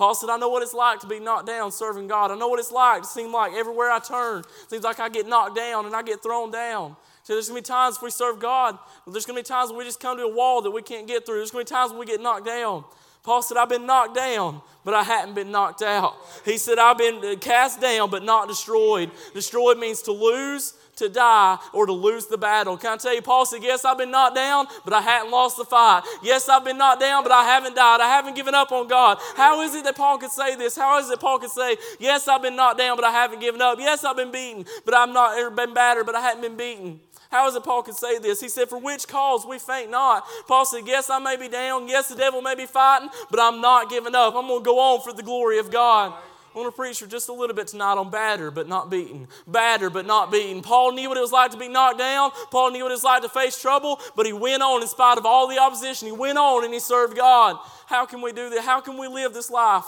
Paul 0.01 0.15
said, 0.15 0.31
I 0.31 0.39
know 0.39 0.49
what 0.49 0.63
it's 0.63 0.73
like 0.73 0.99
to 1.01 1.07
be 1.07 1.21
knocked 1.21 1.47
down 1.47 1.71
serving 1.71 2.09
God. 2.09 2.31
I 2.31 2.35
know 2.35 2.49
what 2.49 2.59
it's 2.59 2.73
like 2.73 3.03
to 3.03 3.07
seem 3.07 3.35
like 3.35 3.53
everywhere 3.53 3.91
I 3.91 3.99
turn, 3.99 4.45
seems 4.69 4.83
like 4.83 4.99
I 4.99 5.11
get 5.11 5.29
knocked 5.29 5.57
down 5.57 5.85
and 5.85 5.95
I 5.95 6.01
get 6.01 6.23
thrown 6.23 6.51
down. 6.51 6.97
So 7.23 7.35
there's 7.35 7.51
going 7.51 7.63
to 7.63 7.69
be 7.69 7.71
times 7.71 7.97
if 7.97 8.03
we 8.03 8.11
serve 8.11 8.41
God, 8.41 8.79
there's 9.07 9.27
going 9.27 9.37
to 9.37 9.43
be 9.43 9.47
times 9.47 9.69
when 9.69 9.77
we 9.77 9.85
just 9.85 10.01
come 10.01 10.17
to 10.17 10.23
a 10.23 10.35
wall 10.35 10.63
that 10.63 10.71
we 10.71 10.81
can't 10.81 11.07
get 11.07 11.27
through. 11.27 11.37
There's 11.37 11.51
going 11.51 11.67
to 11.67 11.71
be 11.71 11.77
times 11.77 11.91
when 11.91 12.01
we 12.01 12.07
get 12.07 12.19
knocked 12.19 12.47
down. 12.47 12.85
Paul 13.23 13.43
said, 13.43 13.59
I've 13.59 13.69
been 13.69 13.85
knocked 13.85 14.17
down, 14.17 14.63
but 14.87 14.95
I 14.95 15.03
hadn't 15.03 15.35
been 15.35 15.51
knocked 15.51 15.83
out. 15.83 16.17
He 16.47 16.57
said, 16.57 16.79
I've 16.79 16.97
been 16.97 17.39
cast 17.39 17.79
down, 17.79 18.09
but 18.09 18.25
not 18.25 18.49
destroyed. 18.49 19.11
Destroyed 19.35 19.77
means 19.79 20.01
to 20.05 20.13
lose, 20.13 20.73
to 21.01 21.09
die 21.09 21.59
or 21.73 21.87
to 21.87 21.93
lose 21.93 22.27
the 22.27 22.39
battle. 22.39 22.77
Can 22.77 22.93
I 22.93 22.97
tell 22.97 23.15
you, 23.15 23.23
Paul 23.23 23.45
said, 23.45 23.63
Yes, 23.63 23.85
I've 23.85 23.99
been 23.99 24.11
knocked 24.11 24.37
down, 24.37 24.67
but 24.85 24.95
I 24.95 25.01
hadn't 25.01 25.31
lost 25.31 25.57
the 25.57 25.65
fight. 25.65 26.03
Yes, 26.23 26.49
I've 26.49 26.65
been 26.65 26.79
knocked 26.79 27.01
down, 27.01 27.23
but 27.23 27.33
I 27.33 27.43
haven't 27.43 27.75
died. 27.75 28.01
I 28.01 28.09
haven't 28.09 28.37
given 28.37 28.55
up 28.55 28.71
on 28.71 28.87
God. 28.87 29.19
How 29.37 29.61
is 29.63 29.75
it 29.75 29.85
that 29.85 29.97
Paul 29.97 30.19
could 30.19 30.31
say 30.31 30.55
this? 30.55 30.77
How 30.77 30.99
is 30.99 31.11
it 31.11 31.19
Paul 31.21 31.39
could 31.39 31.51
say, 31.51 31.77
Yes, 31.99 32.29
I've 32.29 32.43
been 32.43 32.57
knocked 32.57 32.79
down, 32.79 32.97
but 32.97 33.05
I 33.05 33.11
haven't 33.11 33.41
given 33.41 33.61
up? 33.61 33.79
Yes, 33.79 34.05
I've 34.05 34.17
been 34.17 34.31
beaten, 34.31 34.65
but 34.85 34.95
I'm 34.97 35.13
not 35.13 35.39
ever 35.39 35.51
been 35.51 35.75
battered, 35.75 36.07
but 36.07 36.15
I 36.15 36.21
hadn't 36.21 36.43
been 36.43 36.57
beaten. 36.57 37.01
How 37.31 37.49
is 37.49 37.55
it 37.55 37.63
Paul 37.63 37.83
could 37.83 37.95
say 37.95 38.19
this? 38.19 38.41
He 38.41 38.49
said, 38.49 38.69
For 38.69 38.79
which 38.79 39.07
cause 39.07 39.47
we 39.47 39.59
faint 39.59 39.91
not. 39.91 40.25
Paul 40.49 40.65
said, 40.65 40.83
Yes, 40.87 41.09
I 41.09 41.19
may 41.21 41.37
be 41.37 41.49
down. 41.49 41.89
Yes, 41.89 42.09
the 42.09 42.17
devil 42.17 42.43
may 42.43 42.57
be 42.57 42.67
fighting, 42.67 43.09
but 43.31 43.39
I'm 43.41 43.61
not 43.61 43.89
giving 43.89 44.15
up. 44.15 44.35
I'm 44.35 44.49
going 44.49 44.61
to 44.61 44.65
go 44.65 44.79
on 44.79 45.01
for 45.01 45.13
the 45.13 45.23
glory 45.23 45.59
of 45.59 45.71
God. 45.71 46.13
I 46.53 46.59
want 46.59 46.73
to 46.73 46.77
preach 46.77 46.99
for 46.99 47.07
just 47.07 47.29
a 47.29 47.33
little 47.33 47.55
bit 47.55 47.69
tonight 47.69 47.95
on 47.95 48.11
batter 48.11 48.51
but 48.51 48.67
not 48.67 48.91
beaten. 48.91 49.29
Batter 49.47 49.89
but 49.89 50.05
not 50.05 50.33
beaten. 50.33 50.63
Paul 50.63 50.93
knew 50.93 51.09
what 51.09 51.17
it 51.17 51.21
was 51.21 51.31
like 51.31 51.53
to 51.53 51.57
be 51.57 51.69
knocked 51.69 51.99
down. 51.99 52.33
Paul 52.51 52.73
knew 52.73 52.83
what 52.83 52.91
it 52.91 52.95
was 52.95 53.05
like 53.05 53.23
to 53.23 53.29
face 53.29 53.61
trouble, 53.61 54.01
but 54.17 54.27
he 54.27 54.33
went 54.33 54.63
on 54.63 54.83
in 54.83 54.89
spite 54.89 55.17
of 55.17 55.25
all 55.25 55.47
the 55.47 55.59
opposition. 55.59 56.07
He 56.07 56.13
went 56.13 56.39
on 56.39 56.65
and 56.65 56.75
he 56.75 56.81
served 56.81 57.17
God. 57.17 57.57
How 57.87 58.05
can 58.05 58.21
we 58.21 58.33
do 58.33 58.51
that? 58.51 58.65
How 58.65 58.81
can 58.81 58.99
we 58.99 59.07
live 59.07 59.33
this 59.33 59.51
life? 59.51 59.85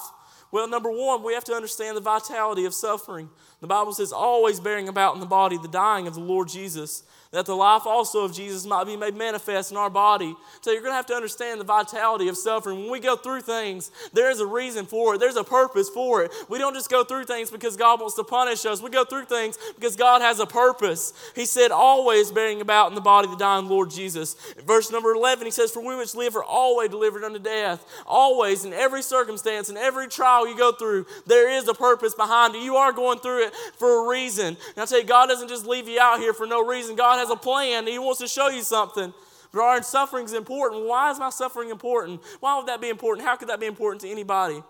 Well, 0.52 0.68
number 0.68 0.90
one, 0.90 1.24
we 1.24 1.34
have 1.34 1.44
to 1.44 1.54
understand 1.54 1.96
the 1.96 2.00
vitality 2.00 2.64
of 2.64 2.74
suffering. 2.74 3.30
The 3.60 3.66
Bible 3.66 3.92
says, 3.92 4.12
always 4.12 4.60
bearing 4.60 4.88
about 4.88 5.14
in 5.14 5.20
the 5.20 5.26
body 5.26 5.58
the 5.58 5.66
dying 5.66 6.06
of 6.06 6.14
the 6.14 6.20
Lord 6.20 6.48
Jesus 6.48 7.02
that 7.32 7.46
the 7.46 7.56
life 7.56 7.86
also 7.86 8.24
of 8.24 8.34
Jesus 8.34 8.66
might 8.66 8.84
be 8.84 8.96
made 8.96 9.16
manifest 9.16 9.70
in 9.70 9.76
our 9.78 9.88
body. 9.88 10.36
So 10.60 10.70
you're 10.70 10.82
going 10.82 10.92
to 10.92 10.96
have 10.96 11.06
to 11.06 11.14
understand 11.14 11.60
the 11.60 11.64
vitality 11.64 12.28
of 12.28 12.36
suffering. 12.36 12.80
When 12.80 12.90
we 12.90 13.00
go 13.00 13.16
through 13.16 13.40
things, 13.40 13.90
there's 14.12 14.38
a 14.40 14.46
reason 14.46 14.84
for 14.84 15.14
it, 15.14 15.18
there's 15.18 15.36
a 15.36 15.44
purpose 15.44 15.88
for 15.88 16.22
it. 16.22 16.30
We 16.48 16.58
don't 16.58 16.74
just 16.74 16.90
go 16.90 17.04
through 17.04 17.24
things 17.24 17.50
because 17.50 17.76
God 17.76 18.00
wants 18.00 18.16
to 18.16 18.24
punish 18.24 18.66
us, 18.66 18.82
we 18.82 18.90
go 18.90 19.04
through 19.04 19.24
things 19.24 19.58
because 19.74 19.96
God 19.96 20.20
has 20.20 20.40
a 20.40 20.46
purpose. 20.46 21.14
He 21.34 21.46
said, 21.46 21.70
always 21.70 22.30
bearing 22.30 22.60
about 22.60 22.90
in 22.90 22.94
the 22.94 23.00
body 23.00 23.28
the 23.28 23.36
dying 23.36 23.66
Lord 23.66 23.90
Jesus. 23.90 24.36
verse 24.66 24.92
number 24.92 25.12
11, 25.12 25.46
he 25.46 25.50
says, 25.50 25.70
For 25.70 25.82
we 25.82 25.96
which 25.96 26.14
live 26.14 26.36
are 26.36 26.44
always 26.44 26.90
delivered 26.90 27.24
unto 27.24 27.38
death. 27.38 27.84
Always, 28.06 28.64
in 28.66 28.74
every 28.74 29.02
circumstance, 29.02 29.70
in 29.70 29.78
every 29.78 30.08
trial 30.08 30.46
you 30.46 30.56
go 30.56 30.72
through, 30.72 31.06
there 31.26 31.50
is 31.50 31.66
a 31.66 31.74
purpose 31.74 32.14
behind 32.14 32.54
it. 32.54 32.62
You 32.62 32.76
are 32.76 32.92
going 32.92 33.20
through 33.20 33.46
it 33.46 33.54
for 33.78 34.04
a 34.04 34.08
reason. 34.08 34.48
And 34.48 34.78
I 34.78 34.84
tell 34.84 35.00
you, 35.00 35.06
God 35.06 35.28
doesn't 35.28 35.48
just 35.48 35.66
leave 35.66 35.88
you 35.88 35.98
out 35.98 36.20
here 36.20 36.34
for 36.34 36.46
no 36.46 36.64
reason. 36.66 36.94
God 36.94 37.21
has 37.22 37.30
a 37.30 37.36
plan. 37.36 37.86
He 37.86 37.98
wants 37.98 38.20
to 38.20 38.28
show 38.28 38.48
you 38.48 38.62
something. 38.62 39.14
But 39.52 39.60
our 39.60 39.82
suffering 39.82 40.24
is 40.24 40.32
important. 40.32 40.86
Why 40.86 41.10
is 41.10 41.18
my 41.18 41.30
suffering 41.30 41.70
important? 41.70 42.20
Why 42.40 42.56
would 42.56 42.66
that 42.66 42.80
be 42.80 42.88
important? 42.88 43.26
How 43.26 43.36
could 43.36 43.48
that 43.48 43.60
be 43.60 43.66
important 43.66 44.00
to 44.02 44.08
anybody? 44.10 44.62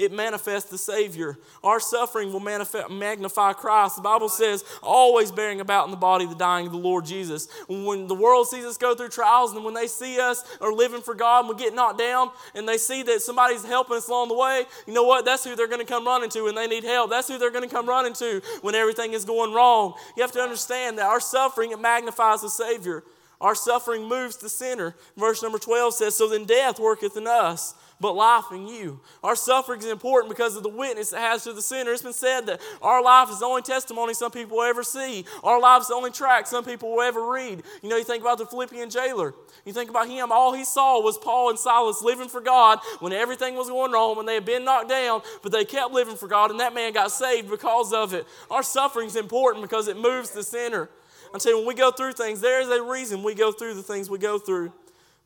It 0.00 0.12
manifests 0.12 0.70
the 0.70 0.78
Savior. 0.78 1.36
Our 1.62 1.78
suffering 1.78 2.32
will 2.32 2.40
manifest, 2.40 2.90
magnify 2.90 3.52
Christ. 3.52 3.96
The 3.96 4.02
Bible 4.02 4.30
says, 4.30 4.64
always 4.82 5.30
bearing 5.30 5.60
about 5.60 5.84
in 5.84 5.90
the 5.90 5.98
body 5.98 6.24
the 6.24 6.34
dying 6.34 6.66
of 6.66 6.72
the 6.72 6.78
Lord 6.78 7.04
Jesus. 7.04 7.48
When 7.68 8.06
the 8.06 8.14
world 8.14 8.48
sees 8.48 8.64
us 8.64 8.78
go 8.78 8.94
through 8.94 9.10
trials 9.10 9.52
and 9.52 9.62
when 9.62 9.74
they 9.74 9.86
see 9.86 10.18
us 10.18 10.42
are 10.62 10.72
living 10.72 11.02
for 11.02 11.14
God 11.14 11.40
and 11.40 11.48
we 11.50 11.62
get 11.62 11.74
knocked 11.74 11.98
down 11.98 12.30
and 12.54 12.66
they 12.66 12.78
see 12.78 13.02
that 13.02 13.20
somebody's 13.20 13.62
helping 13.62 13.98
us 13.98 14.08
along 14.08 14.28
the 14.28 14.34
way, 14.34 14.64
you 14.86 14.94
know 14.94 15.04
what? 15.04 15.26
That's 15.26 15.44
who 15.44 15.54
they're 15.54 15.68
going 15.68 15.80
to 15.80 15.86
come 15.86 16.06
running 16.06 16.30
to 16.30 16.44
when 16.44 16.54
they 16.54 16.66
need 16.66 16.84
help. 16.84 17.10
That's 17.10 17.28
who 17.28 17.36
they're 17.36 17.50
going 17.50 17.68
to 17.68 17.74
come 17.74 17.86
running 17.86 18.14
to 18.14 18.40
when 18.62 18.74
everything 18.74 19.12
is 19.12 19.26
going 19.26 19.52
wrong. 19.52 19.94
You 20.16 20.22
have 20.22 20.32
to 20.32 20.40
understand 20.40 20.96
that 20.96 21.06
our 21.06 21.20
suffering, 21.20 21.72
it 21.72 21.80
magnifies 21.80 22.40
the 22.40 22.48
Savior. 22.48 23.02
Our 23.40 23.54
suffering 23.54 24.06
moves 24.06 24.36
the 24.36 24.50
sinner. 24.50 24.94
Verse 25.16 25.42
number 25.42 25.58
12 25.58 25.94
says, 25.94 26.16
So 26.16 26.28
then 26.28 26.44
death 26.44 26.78
worketh 26.78 27.16
in 27.16 27.26
us, 27.26 27.74
but 28.00 28.14
life 28.14 28.44
in 28.52 28.66
you. 28.66 29.00
Our 29.22 29.36
suffering 29.36 29.80
is 29.80 29.86
important 29.86 30.30
because 30.30 30.56
of 30.56 30.62
the 30.62 30.70
witness 30.70 31.12
it 31.12 31.18
has 31.18 31.44
to 31.44 31.52
the 31.52 31.62
sinner. 31.62 31.92
It's 31.92 32.02
been 32.02 32.12
said 32.12 32.46
that 32.46 32.60
our 32.80 33.02
life 33.02 33.30
is 33.30 33.40
the 33.40 33.44
only 33.44 33.62
testimony 33.62 34.14
some 34.14 34.30
people 34.30 34.56
will 34.56 34.64
ever 34.64 34.82
see. 34.82 35.24
Our 35.44 35.60
life 35.60 35.82
is 35.82 35.88
the 35.88 35.94
only 35.94 36.10
track 36.10 36.46
some 36.46 36.64
people 36.64 36.90
will 36.90 37.02
ever 37.02 37.30
read. 37.30 37.62
You 37.82 37.90
know, 37.90 37.96
you 37.96 38.04
think 38.04 38.22
about 38.22 38.38
the 38.38 38.46
Philippian 38.46 38.88
jailer. 38.88 39.34
You 39.66 39.72
think 39.72 39.90
about 39.90 40.08
him, 40.08 40.32
all 40.32 40.54
he 40.54 40.64
saw 40.64 41.02
was 41.02 41.18
Paul 41.18 41.50
and 41.50 41.58
Silas 41.58 42.02
living 42.02 42.28
for 42.28 42.40
God 42.40 42.78
when 43.00 43.12
everything 43.12 43.54
was 43.54 43.68
going 43.68 43.92
wrong, 43.92 44.16
when 44.16 44.26
they 44.26 44.34
had 44.34 44.46
been 44.46 44.64
knocked 44.64 44.88
down, 44.88 45.20
but 45.42 45.52
they 45.52 45.64
kept 45.64 45.92
living 45.92 46.16
for 46.16 46.28
God, 46.28 46.50
and 46.50 46.60
that 46.60 46.74
man 46.74 46.92
got 46.92 47.12
saved 47.12 47.50
because 47.50 47.92
of 47.92 48.14
it. 48.14 48.26
Our 48.50 48.62
suffering 48.62 49.06
is 49.08 49.16
important 49.16 49.62
because 49.62 49.88
it 49.88 49.98
moves 49.98 50.30
the 50.30 50.42
sinner. 50.42 50.88
I'm 51.32 51.38
telling 51.38 51.58
you, 51.58 51.66
when 51.66 51.74
we 51.76 51.78
go 51.78 51.90
through 51.90 52.12
things, 52.12 52.40
there 52.40 52.60
is 52.60 52.68
a 52.68 52.82
reason 52.82 53.22
we 53.22 53.34
go 53.34 53.52
through 53.52 53.74
the 53.74 53.82
things 53.82 54.08
we 54.10 54.18
go 54.18 54.38
through. 54.38 54.72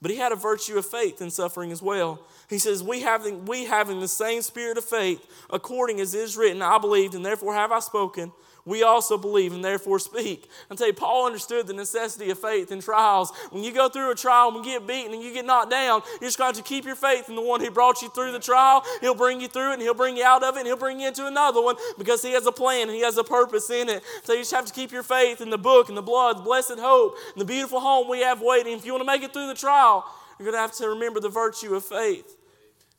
But 0.02 0.11
he 0.11 0.19
had 0.19 0.33
a 0.33 0.37
virtue 0.37 0.76
of 0.76 0.85
faith 0.85 1.23
in 1.23 1.31
suffering 1.31 1.73
as 1.73 1.81
well. 1.81 2.21
He 2.54 2.61
says, 2.61 2.84
We 2.84 3.00
having, 3.00 3.46
we 3.46 3.64
having 3.64 3.99
the 3.99 4.06
same 4.06 4.40
spirit 4.40 4.78
of 4.78 4.84
faith, 4.84 5.26
according 5.50 5.99
as 5.99 6.14
it 6.14 6.20
is 6.20 6.37
written, 6.37 6.62
I 6.62 6.78
believed, 6.78 7.16
and 7.16 7.26
therefore 7.26 7.52
have 7.52 7.73
I 7.73 7.80
spoken 7.80 8.30
we 8.66 8.82
also 8.82 9.18
believe 9.18 9.52
and 9.52 9.64
therefore 9.64 9.99
speak. 9.99 10.49
I 10.70 10.75
tell 10.75 10.87
you, 10.87 10.94
Paul 10.94 11.26
understood 11.26 11.66
the 11.66 11.75
necessity 11.75 12.30
of 12.30 12.38
faith 12.38 12.73
in 12.73 12.80
trials. 12.80 13.30
When 13.50 13.62
you 13.62 13.73
go 13.73 13.88
through 13.88 14.11
a 14.11 14.14
trial 14.14 14.54
and 14.54 14.64
get 14.64 14.87
beaten 14.87 15.12
and 15.12 15.23
you 15.23 15.34
get 15.34 15.44
knocked 15.44 15.70
down, 15.70 16.02
you're 16.20 16.28
just 16.28 16.38
going 16.38 16.54
to 16.54 16.62
keep 16.62 16.84
your 16.84 16.96
faith 16.96 17.28
in 17.28 17.34
the 17.34 17.42
one 17.42 17.61
who 17.61 17.70
brought 17.70 18.00
you 18.00 18.08
through 18.11 18.32
the 18.32 18.38
trial. 18.38 18.82
He'll 19.00 19.14
bring 19.14 19.40
you 19.40 19.49
through 19.49 19.70
it 19.70 19.75
and 19.75 19.82
he'll 19.82 19.94
bring 19.94 20.16
you 20.16 20.25
out 20.25 20.42
of 20.42 20.56
it 20.56 20.61
and 20.61 20.66
he'll 20.66 20.76
bring 20.76 21.00
you 21.00 21.08
into 21.08 21.26
another 21.26 21.61
one 21.61 21.76
because 21.99 22.23
he 22.23 22.32
has 22.32 22.46
a 22.46 22.52
plan 22.52 22.88
and 22.88 22.92
he 22.92 23.02
has 23.02 23.18
a 23.18 23.25
purpose 23.25 23.68
in 23.68 23.88
it. 23.88 24.02
So 24.25 24.32
you 24.32 24.40
just 24.40 24.52
have 24.52 24.66
to 24.66 24.73
keep 24.73 24.92
your 24.92 25.02
faith 25.02 25.40
in 25.40 25.50
the 25.50 25.58
book 25.58 25.88
and 25.88 25.96
the 25.96 26.02
blood, 26.02 26.38
the 26.38 26.42
blessed 26.42 26.78
hope, 26.78 27.16
and 27.34 27.40
the 27.40 27.46
beautiful 27.46 27.80
home 27.80 28.08
we 28.08 28.20
have 28.20 28.40
waiting. 28.40 28.73
If 28.73 28.87
you 28.87 28.92
want 28.92 29.02
to 29.02 29.06
make 29.06 29.23
it 29.23 29.32
through 29.32 29.49
the 29.49 29.54
trial, 29.54 30.06
you're 30.38 30.46
going 30.46 30.54
to 30.54 30.61
have 30.61 30.73
to 30.78 30.88
remember 30.88 31.20
the 31.20 31.28
virtue 31.28 31.75
of 31.75 31.84
faith. 31.84 32.37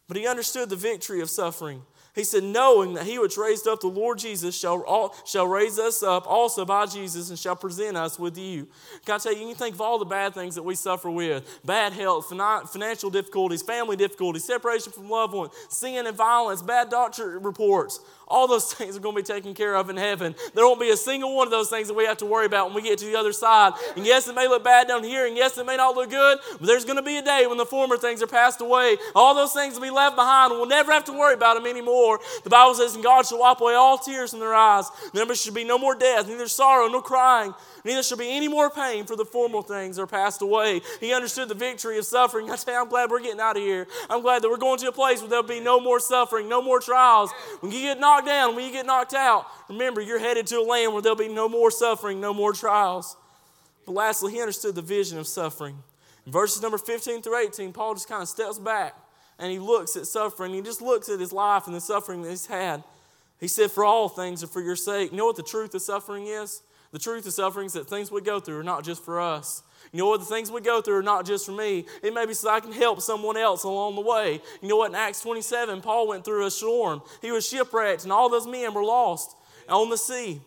But 0.07 0.17
he 0.17 0.27
understood 0.27 0.69
the 0.69 0.75
victory 0.75 1.21
of 1.21 1.29
suffering. 1.29 1.81
He 2.15 2.23
said, 2.23 2.43
knowing 2.43 2.93
that 2.93 3.05
he 3.05 3.19
which 3.19 3.37
raised 3.37 3.67
up 3.67 3.81
the 3.81 3.87
Lord 3.87 4.17
Jesus 4.19 4.57
shall, 4.57 4.81
all, 4.83 5.13
shall 5.25 5.45
raise 5.45 5.77
us 5.77 6.01
up 6.01 6.25
also 6.25 6.63
by 6.63 6.85
Jesus 6.85 7.29
and 7.29 7.37
shall 7.37 7.57
present 7.57 7.97
us 7.97 8.17
with 8.17 8.37
you. 8.37 8.67
Can 9.05 9.15
I 9.15 9.17
tell 9.17 9.33
you, 9.33 9.41
you 9.41 9.47
can 9.47 9.55
think 9.55 9.75
of 9.75 9.81
all 9.81 9.99
the 9.99 10.05
bad 10.05 10.33
things 10.33 10.55
that 10.55 10.63
we 10.63 10.75
suffer 10.75 11.11
with 11.11 11.59
bad 11.65 11.91
health, 11.91 12.27
financial 12.27 13.09
difficulties, 13.09 13.61
family 13.61 13.97
difficulties, 13.97 14.45
separation 14.45 14.93
from 14.93 15.09
loved 15.09 15.33
ones, 15.33 15.51
sin 15.67 16.07
and 16.07 16.15
violence, 16.15 16.61
bad 16.61 16.89
doctor 16.89 17.37
reports. 17.37 17.99
All 18.27 18.47
those 18.47 18.73
things 18.73 18.95
are 18.95 19.01
going 19.01 19.15
to 19.15 19.21
be 19.21 19.25
taken 19.25 19.53
care 19.53 19.75
of 19.75 19.89
in 19.89 19.97
heaven. 19.97 20.35
There 20.53 20.65
won't 20.65 20.79
be 20.79 20.91
a 20.91 20.97
single 20.97 21.35
one 21.35 21.47
of 21.47 21.51
those 21.51 21.69
things 21.69 21.89
that 21.89 21.93
we 21.95 22.05
have 22.05 22.17
to 22.17 22.25
worry 22.25 22.45
about 22.45 22.67
when 22.67 22.75
we 22.75 22.81
get 22.81 22.99
to 22.99 23.05
the 23.05 23.17
other 23.17 23.33
side. 23.33 23.73
And 23.97 24.05
yes, 24.05 24.27
it 24.29 24.35
may 24.35 24.47
look 24.47 24.63
bad 24.63 24.87
down 24.87 25.03
here, 25.03 25.27
and 25.27 25.35
yes, 25.35 25.57
it 25.57 25.65
may 25.65 25.75
not 25.75 25.95
look 25.95 26.09
good, 26.09 26.39
but 26.59 26.65
there's 26.65 26.85
going 26.85 26.97
to 26.97 27.03
be 27.03 27.17
a 27.17 27.21
day 27.21 27.45
when 27.45 27.57
the 27.57 27.65
former 27.65 27.97
things 27.97 28.23
are 28.23 28.27
passed 28.27 28.61
away. 28.61 28.97
All 29.13 29.35
those 29.35 29.53
things 29.53 29.75
will 29.75 29.81
be 29.81 29.89
left 29.89 30.15
behind, 30.15 30.51
and 30.51 30.59
we'll 30.59 30.69
never 30.69 30.93
have 30.93 31.03
to 31.05 31.13
worry 31.13 31.33
about 31.33 31.55
them 31.55 31.65
anymore. 31.65 32.04
The 32.43 32.49
Bible 32.49 32.75
says, 32.75 32.95
And 32.95 33.03
God 33.03 33.25
shall 33.25 33.39
wipe 33.39 33.61
away 33.61 33.73
all 33.73 33.97
tears 33.97 34.31
from 34.31 34.39
their 34.39 34.53
eyes. 34.53 34.85
There 35.13 35.33
should 35.35 35.53
be 35.53 35.63
no 35.63 35.77
more 35.77 35.95
death, 35.95 36.27
neither 36.27 36.47
sorrow, 36.47 36.87
nor 36.87 37.01
crying 37.01 37.53
neither 37.85 38.03
shall 38.03 38.17
be 38.17 38.35
any 38.35 38.47
more 38.47 38.69
pain, 38.69 39.05
for 39.05 39.15
the 39.15 39.23
former 39.23 39.61
things 39.61 39.97
are 39.97 40.07
passed 40.07 40.41
away. 40.41 40.81
He 40.99 41.13
understood 41.13 41.47
the 41.47 41.55
victory 41.55 41.97
of 41.97 42.05
suffering. 42.05 42.49
I 42.55 42.55
say, 42.57 42.75
I'm 42.75 42.89
glad 42.89 43.09
we're 43.09 43.21
getting 43.21 43.39
out 43.39 43.55
of 43.55 43.63
here. 43.63 43.87
I'm 44.09 44.21
glad 44.21 44.41
that 44.41 44.49
we're 44.49 44.57
going 44.57 44.79
to 44.79 44.87
a 44.87 44.91
place 44.91 45.21
where 45.21 45.29
there'll 45.29 45.43
be 45.43 45.59
no 45.61 45.79
more 45.79 45.99
suffering, 45.99 46.49
no 46.49 46.61
more 46.61 46.81
trials. 46.81 47.31
When 47.61 47.71
you 47.71 47.81
get 47.81 47.99
knocked 47.99 48.25
down, 48.25 48.55
when 48.55 48.65
you 48.65 48.71
get 48.71 48.85
knocked 48.85 49.13
out, 49.13 49.45
remember 49.69 50.01
you're 50.01 50.19
headed 50.19 50.47
to 50.47 50.59
a 50.59 50.65
land 50.65 50.91
where 50.91 51.01
there'll 51.01 51.15
be 51.15 51.29
no 51.29 51.47
more 51.47 51.71
suffering, 51.71 52.19
no 52.19 52.33
more 52.33 52.51
trials. 52.51 53.15
But 53.85 53.93
lastly, 53.93 54.33
he 54.33 54.41
understood 54.41 54.73
the 54.75 54.81
vision 54.81 55.19
of 55.19 55.27
suffering. 55.27 55.77
In 56.25 56.31
verses 56.31 56.61
number 56.61 56.79
15 56.79 57.21
through 57.21 57.37
18, 57.37 57.71
Paul 57.71 57.93
just 57.93 58.09
kind 58.09 58.23
of 58.23 58.27
steps 58.27 58.57
back 58.57 58.95
and 59.39 59.51
he 59.51 59.59
looks 59.59 59.95
at 59.95 60.07
suffering. 60.07 60.53
He 60.53 60.61
just 60.61 60.81
looks 60.81 61.09
at 61.09 61.19
his 61.19 61.33
life 61.33 61.67
and 61.67 61.75
the 61.75 61.81
suffering 61.81 62.21
that 62.23 62.29
he's 62.29 62.45
had. 62.45 62.83
He 63.39 63.47
said, 63.47 63.71
For 63.71 63.83
all 63.83 64.09
things 64.09 64.43
are 64.43 64.47
for 64.47 64.61
your 64.61 64.75
sake. 64.75 65.11
You 65.11 65.17
know 65.17 65.25
what 65.25 65.35
the 65.35 65.43
truth 65.43 65.73
of 65.75 65.81
suffering 65.81 66.27
is? 66.27 66.61
The 66.91 66.99
truth 66.99 67.25
of 67.25 67.33
suffering 67.33 67.65
is 67.65 67.73
that 67.73 67.89
things 67.89 68.11
we 68.11 68.21
go 68.21 68.39
through 68.39 68.59
are 68.59 68.63
not 68.63 68.83
just 68.83 69.03
for 69.03 69.19
us. 69.19 69.63
You 69.91 69.99
know 69.99 70.07
what? 70.07 70.21
The 70.21 70.25
things 70.25 70.51
we 70.51 70.61
go 70.61 70.81
through 70.81 70.97
are 70.97 71.03
not 71.03 71.25
just 71.25 71.45
for 71.45 71.51
me. 71.51 71.85
It 72.01 72.13
may 72.13 72.25
be 72.25 72.33
so 72.33 72.49
I 72.49 72.59
can 72.59 72.71
help 72.71 73.01
someone 73.01 73.37
else 73.37 73.63
along 73.63 73.95
the 73.95 74.01
way. 74.01 74.41
You 74.61 74.69
know 74.69 74.77
what? 74.77 74.91
In 74.91 74.95
Acts 74.95 75.21
27, 75.21 75.81
Paul 75.81 76.07
went 76.07 76.25
through 76.25 76.45
a 76.45 76.51
storm. 76.51 77.01
He 77.21 77.31
was 77.31 77.47
shipwrecked, 77.47 78.03
and 78.03 78.11
all 78.11 78.29
those 78.29 78.47
men 78.47 78.73
were 78.73 78.83
lost 78.83 79.35
on 79.67 79.89
the 79.89 79.97
sea. 79.97 80.41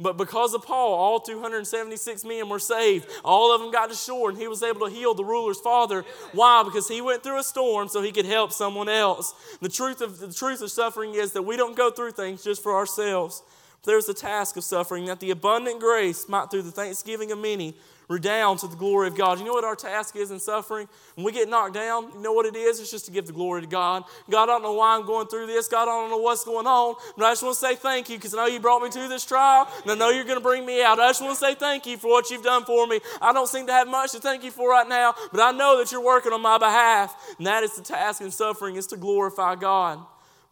But 0.00 0.16
because 0.16 0.54
of 0.54 0.62
Paul, 0.62 0.94
all 0.94 1.20
276 1.20 2.24
men 2.24 2.48
were 2.48 2.58
saved. 2.58 3.06
All 3.22 3.54
of 3.54 3.60
them 3.60 3.70
got 3.70 3.90
to 3.90 3.94
shore, 3.94 4.30
and 4.30 4.38
he 4.38 4.48
was 4.48 4.62
able 4.62 4.88
to 4.88 4.92
heal 4.92 5.12
the 5.12 5.24
ruler's 5.24 5.60
father. 5.60 6.04
Why? 6.32 6.62
Because 6.64 6.88
he 6.88 7.02
went 7.02 7.22
through 7.22 7.38
a 7.38 7.42
storm 7.42 7.88
so 7.88 8.00
he 8.00 8.10
could 8.10 8.24
help 8.24 8.50
someone 8.52 8.88
else. 8.88 9.34
The 9.60 9.68
truth 9.68 10.00
of, 10.00 10.18
the 10.18 10.32
truth 10.32 10.62
of 10.62 10.70
suffering 10.70 11.14
is 11.14 11.32
that 11.32 11.42
we 11.42 11.56
don't 11.56 11.76
go 11.76 11.90
through 11.90 12.12
things 12.12 12.42
just 12.42 12.62
for 12.62 12.74
ourselves. 12.74 13.42
There's 13.84 14.08
a 14.08 14.14
task 14.14 14.56
of 14.56 14.64
suffering 14.64 15.06
that 15.06 15.20
the 15.20 15.30
abundant 15.30 15.80
grace 15.80 16.28
might, 16.28 16.50
through 16.50 16.62
the 16.62 16.70
thanksgiving 16.70 17.32
of 17.32 17.38
many, 17.38 17.74
redound 18.10 18.58
to 18.58 18.66
the 18.66 18.76
glory 18.76 19.06
of 19.06 19.16
God. 19.16 19.38
You 19.38 19.44
know 19.44 19.54
what 19.54 19.64
our 19.64 19.76
task 19.76 20.16
is 20.16 20.32
in 20.32 20.40
suffering? 20.40 20.88
When 21.14 21.24
we 21.24 21.30
get 21.32 21.48
knocked 21.48 21.74
down, 21.74 22.10
you 22.12 22.20
know 22.20 22.32
what 22.32 22.44
it 22.44 22.56
is? 22.56 22.80
It's 22.80 22.90
just 22.90 23.06
to 23.06 23.12
give 23.12 23.26
the 23.26 23.32
glory 23.32 23.62
to 23.62 23.68
God. 23.68 24.02
God, 24.28 24.44
I 24.44 24.46
don't 24.46 24.62
know 24.62 24.72
why 24.72 24.96
I'm 24.96 25.06
going 25.06 25.28
through 25.28 25.46
this. 25.46 25.68
God, 25.68 25.82
I 25.82 25.92
don't 25.92 26.10
know 26.10 26.18
what's 26.18 26.44
going 26.44 26.66
on. 26.66 26.96
But 27.16 27.26
I 27.26 27.30
just 27.30 27.42
want 27.44 27.54
to 27.54 27.60
say 27.60 27.76
thank 27.76 28.10
you 28.10 28.16
because 28.16 28.34
I 28.34 28.38
know 28.38 28.46
you 28.46 28.58
brought 28.58 28.82
me 28.82 28.90
to 28.90 29.08
this 29.08 29.24
trial 29.24 29.68
and 29.82 29.92
I 29.92 29.94
know 29.94 30.10
you're 30.10 30.24
going 30.24 30.38
to 30.38 30.42
bring 30.42 30.66
me 30.66 30.82
out. 30.82 30.98
I 30.98 31.08
just 31.08 31.22
want 31.22 31.38
to 31.38 31.40
say 31.40 31.54
thank 31.54 31.86
you 31.86 31.96
for 31.96 32.08
what 32.08 32.30
you've 32.30 32.42
done 32.42 32.64
for 32.64 32.86
me. 32.86 33.00
I 33.22 33.32
don't 33.32 33.48
seem 33.48 33.66
to 33.68 33.72
have 33.72 33.86
much 33.86 34.10
to 34.12 34.18
thank 34.18 34.42
you 34.42 34.50
for 34.50 34.68
right 34.68 34.88
now, 34.88 35.14
but 35.30 35.40
I 35.40 35.52
know 35.52 35.78
that 35.78 35.92
you're 35.92 36.04
working 36.04 36.32
on 36.32 36.42
my 36.42 36.58
behalf. 36.58 37.16
And 37.38 37.46
that 37.46 37.62
is 37.62 37.76
the 37.76 37.82
task 37.82 38.20
in 38.20 38.32
suffering 38.32 38.74
is 38.74 38.88
to 38.88 38.96
glorify 38.96 39.54
God. 39.54 40.00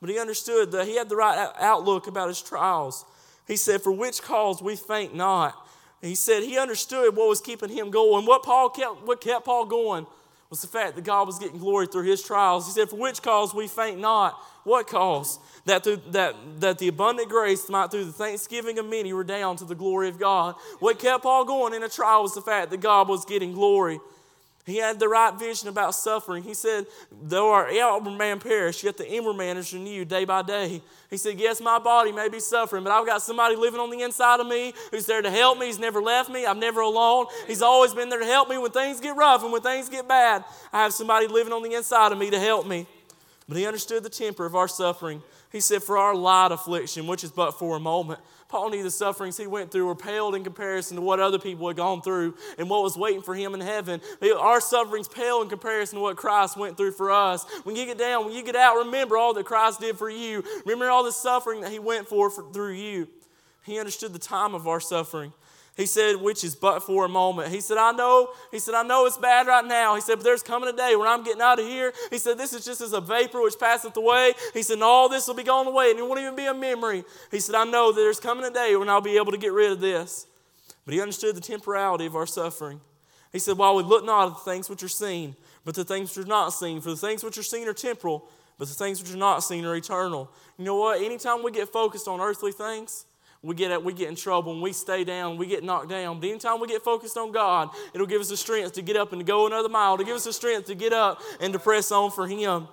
But 0.00 0.10
he 0.10 0.18
understood 0.20 0.70
that 0.70 0.86
he 0.86 0.96
had 0.96 1.08
the 1.08 1.16
right 1.16 1.50
outlook 1.58 2.06
about 2.06 2.28
his 2.28 2.40
trials. 2.40 3.04
He 3.48 3.56
said, 3.56 3.80
For 3.82 3.90
which 3.90 4.22
cause 4.22 4.62
we 4.62 4.76
faint 4.76 5.16
not. 5.16 5.66
He 6.00 6.14
said 6.14 6.44
he 6.44 6.58
understood 6.58 7.16
what 7.16 7.28
was 7.28 7.40
keeping 7.40 7.70
him 7.70 7.90
going. 7.90 8.24
What 8.24 8.44
Paul 8.44 8.68
kept, 8.68 9.02
what 9.04 9.20
kept 9.20 9.46
Paul 9.46 9.64
going 9.66 10.06
was 10.50 10.62
the 10.62 10.68
fact 10.68 10.94
that 10.94 11.04
God 11.04 11.26
was 11.26 11.38
getting 11.38 11.58
glory 11.58 11.86
through 11.86 12.04
his 12.04 12.22
trials. 12.22 12.66
He 12.66 12.72
said, 12.72 12.88
For 12.88 12.96
which 12.96 13.20
cause 13.20 13.54
we 13.54 13.66
faint 13.66 13.98
not. 13.98 14.34
What 14.64 14.86
cause? 14.86 15.38
That, 15.64 15.82
through, 15.82 16.02
that, 16.10 16.34
that 16.60 16.78
the 16.78 16.88
abundant 16.88 17.28
grace 17.28 17.68
might, 17.68 17.90
through 17.90 18.04
the 18.04 18.12
thanksgiving 18.12 18.78
of 18.78 18.86
many, 18.86 19.12
redound 19.12 19.58
to 19.58 19.64
the 19.64 19.74
glory 19.74 20.08
of 20.08 20.18
God. 20.18 20.54
What 20.78 20.98
kept 20.98 21.22
Paul 21.22 21.44
going 21.44 21.74
in 21.74 21.82
a 21.82 21.88
trial 21.88 22.22
was 22.22 22.34
the 22.34 22.42
fact 22.42 22.70
that 22.70 22.80
God 22.80 23.08
was 23.08 23.24
getting 23.24 23.52
glory. 23.52 23.98
He 24.68 24.76
had 24.76 25.00
the 25.00 25.08
right 25.08 25.32
vision 25.38 25.70
about 25.70 25.94
suffering. 25.94 26.42
He 26.42 26.52
said, 26.52 26.86
Though 27.22 27.52
our 27.52 27.70
outward 27.70 28.18
man 28.18 28.38
perish, 28.38 28.84
yet 28.84 28.98
the 28.98 29.10
inward 29.10 29.34
man 29.34 29.56
is 29.56 29.72
renewed 29.72 30.08
day 30.08 30.26
by 30.26 30.42
day. 30.42 30.82
He 31.08 31.16
said, 31.16 31.40
Yes, 31.40 31.62
my 31.62 31.78
body 31.78 32.12
may 32.12 32.28
be 32.28 32.38
suffering, 32.38 32.84
but 32.84 32.92
I've 32.92 33.06
got 33.06 33.22
somebody 33.22 33.56
living 33.56 33.80
on 33.80 33.88
the 33.88 34.02
inside 34.02 34.40
of 34.40 34.46
me 34.46 34.74
who's 34.90 35.06
there 35.06 35.22
to 35.22 35.30
help 35.30 35.58
me. 35.58 35.66
He's 35.66 35.78
never 35.78 36.02
left 36.02 36.28
me. 36.28 36.44
I'm 36.44 36.60
never 36.60 36.82
alone. 36.82 37.26
He's 37.46 37.62
always 37.62 37.94
been 37.94 38.10
there 38.10 38.18
to 38.18 38.26
help 38.26 38.50
me 38.50 38.58
when 38.58 38.70
things 38.70 39.00
get 39.00 39.16
rough 39.16 39.42
and 39.42 39.50
when 39.50 39.62
things 39.62 39.88
get 39.88 40.06
bad. 40.06 40.44
I 40.70 40.82
have 40.82 40.92
somebody 40.92 41.28
living 41.28 41.54
on 41.54 41.62
the 41.62 41.72
inside 41.72 42.12
of 42.12 42.18
me 42.18 42.28
to 42.28 42.38
help 42.38 42.66
me. 42.66 42.86
But 43.48 43.56
he 43.56 43.64
understood 43.64 44.02
the 44.02 44.10
temper 44.10 44.44
of 44.44 44.54
our 44.54 44.68
suffering. 44.68 45.22
He 45.50 45.60
said, 45.60 45.82
For 45.82 45.96
our 45.96 46.14
light 46.14 46.52
affliction, 46.52 47.06
which 47.06 47.24
is 47.24 47.30
but 47.30 47.52
for 47.52 47.76
a 47.76 47.80
moment. 47.80 48.20
Paul 48.48 48.70
knew 48.70 48.82
the 48.82 48.90
sufferings 48.90 49.36
he 49.36 49.46
went 49.46 49.70
through 49.70 49.86
were 49.86 49.94
paled 49.94 50.34
in 50.34 50.42
comparison 50.42 50.96
to 50.96 51.02
what 51.02 51.20
other 51.20 51.38
people 51.38 51.68
had 51.68 51.76
gone 51.76 52.00
through 52.00 52.34
and 52.56 52.70
what 52.70 52.82
was 52.82 52.96
waiting 52.96 53.20
for 53.20 53.34
him 53.34 53.52
in 53.52 53.60
heaven. 53.60 54.00
Our 54.22 54.60
sufferings 54.62 55.06
pale 55.06 55.42
in 55.42 55.50
comparison 55.50 55.96
to 55.96 56.02
what 56.02 56.16
Christ 56.16 56.56
went 56.56 56.78
through 56.78 56.92
for 56.92 57.10
us. 57.10 57.44
When 57.64 57.76
you 57.76 57.84
get 57.84 57.98
down, 57.98 58.24
when 58.24 58.34
you 58.34 58.42
get 58.42 58.56
out, 58.56 58.76
remember 58.76 59.18
all 59.18 59.34
that 59.34 59.44
Christ 59.44 59.80
did 59.80 59.98
for 59.98 60.08
you. 60.08 60.42
Remember 60.64 60.88
all 60.90 61.04
the 61.04 61.12
suffering 61.12 61.60
that 61.60 61.70
he 61.70 61.78
went 61.78 62.08
for, 62.08 62.30
for 62.30 62.50
through 62.50 62.72
you. 62.72 63.08
He 63.64 63.78
understood 63.78 64.14
the 64.14 64.18
time 64.18 64.54
of 64.54 64.66
our 64.66 64.80
suffering. 64.80 65.34
He 65.78 65.86
said, 65.86 66.16
which 66.16 66.42
is 66.42 66.56
but 66.56 66.80
for 66.80 67.04
a 67.04 67.08
moment. 67.08 67.52
He 67.52 67.60
said, 67.60 67.78
I 67.78 67.92
know. 67.92 68.30
He 68.50 68.58
said, 68.58 68.74
I 68.74 68.82
know 68.82 69.06
it's 69.06 69.16
bad 69.16 69.46
right 69.46 69.64
now. 69.64 69.94
He 69.94 70.00
said, 70.00 70.16
but 70.16 70.24
there's 70.24 70.42
coming 70.42 70.68
a 70.68 70.72
day 70.72 70.96
when 70.96 71.06
I'm 71.06 71.22
getting 71.22 71.40
out 71.40 71.60
of 71.60 71.66
here. 71.66 71.92
He 72.10 72.18
said, 72.18 72.36
this 72.36 72.52
is 72.52 72.64
just 72.64 72.80
as 72.80 72.92
a 72.92 73.00
vapor 73.00 73.40
which 73.40 73.60
passeth 73.60 73.96
away. 73.96 74.32
He 74.52 74.64
said, 74.64 74.74
and 74.74 74.82
all 74.82 75.08
this 75.08 75.28
will 75.28 75.36
be 75.36 75.44
gone 75.44 75.68
away, 75.68 75.90
and 75.90 75.98
it 76.00 76.02
won't 76.02 76.18
even 76.18 76.34
be 76.34 76.46
a 76.46 76.52
memory. 76.52 77.04
He 77.30 77.38
said, 77.38 77.54
I 77.54 77.62
know 77.62 77.92
that 77.92 78.00
there's 78.00 78.18
coming 78.18 78.44
a 78.44 78.50
day 78.50 78.74
when 78.74 78.88
I'll 78.88 79.00
be 79.00 79.18
able 79.18 79.30
to 79.30 79.38
get 79.38 79.52
rid 79.52 79.70
of 79.70 79.78
this. 79.78 80.26
But 80.84 80.94
he 80.94 81.00
understood 81.00 81.36
the 81.36 81.40
temporality 81.40 82.06
of 82.06 82.16
our 82.16 82.26
suffering. 82.26 82.80
He 83.32 83.38
said, 83.38 83.56
while 83.56 83.76
we 83.76 83.84
look 83.84 84.04
not 84.04 84.26
at 84.26 84.34
the 84.34 84.50
things 84.50 84.68
which 84.68 84.82
are 84.82 84.88
seen, 84.88 85.36
but 85.64 85.76
the 85.76 85.84
things 85.84 86.16
which 86.16 86.26
are 86.26 86.28
not 86.28 86.48
seen, 86.48 86.80
for 86.80 86.90
the 86.90 86.96
things 86.96 87.22
which 87.22 87.38
are 87.38 87.42
seen 87.44 87.68
are 87.68 87.72
temporal, 87.72 88.28
but 88.58 88.66
the 88.66 88.74
things 88.74 89.00
which 89.00 89.12
are 89.12 89.16
not 89.16 89.44
seen 89.44 89.64
are 89.64 89.76
eternal. 89.76 90.28
You 90.58 90.64
know 90.64 90.76
what? 90.76 91.00
Anytime 91.00 91.44
we 91.44 91.52
get 91.52 91.68
focused 91.68 92.08
on 92.08 92.20
earthly 92.20 92.50
things, 92.50 93.04
we 93.42 93.54
get, 93.54 93.82
we 93.84 93.92
get 93.92 94.08
in 94.08 94.16
trouble 94.16 94.52
and 94.52 94.60
we 94.60 94.72
stay 94.72 95.04
down, 95.04 95.36
we 95.36 95.46
get 95.46 95.62
knocked 95.62 95.88
down. 95.88 96.18
But 96.20 96.28
anytime 96.28 96.60
we 96.60 96.66
get 96.66 96.82
focused 96.82 97.16
on 97.16 97.30
God, 97.30 97.70
it'll 97.94 98.06
give 98.06 98.20
us 98.20 98.28
the 98.28 98.36
strength 98.36 98.72
to 98.74 98.82
get 98.82 98.96
up 98.96 99.12
and 99.12 99.20
to 99.20 99.24
go 99.24 99.46
another 99.46 99.68
mile, 99.68 99.96
to 99.96 100.04
give 100.04 100.16
us 100.16 100.24
the 100.24 100.32
strength 100.32 100.66
to 100.66 100.74
get 100.74 100.92
up 100.92 101.20
and 101.40 101.52
to 101.52 101.58
press 101.58 101.92
on 101.92 102.10
for 102.10 102.26
Him. 102.26 102.68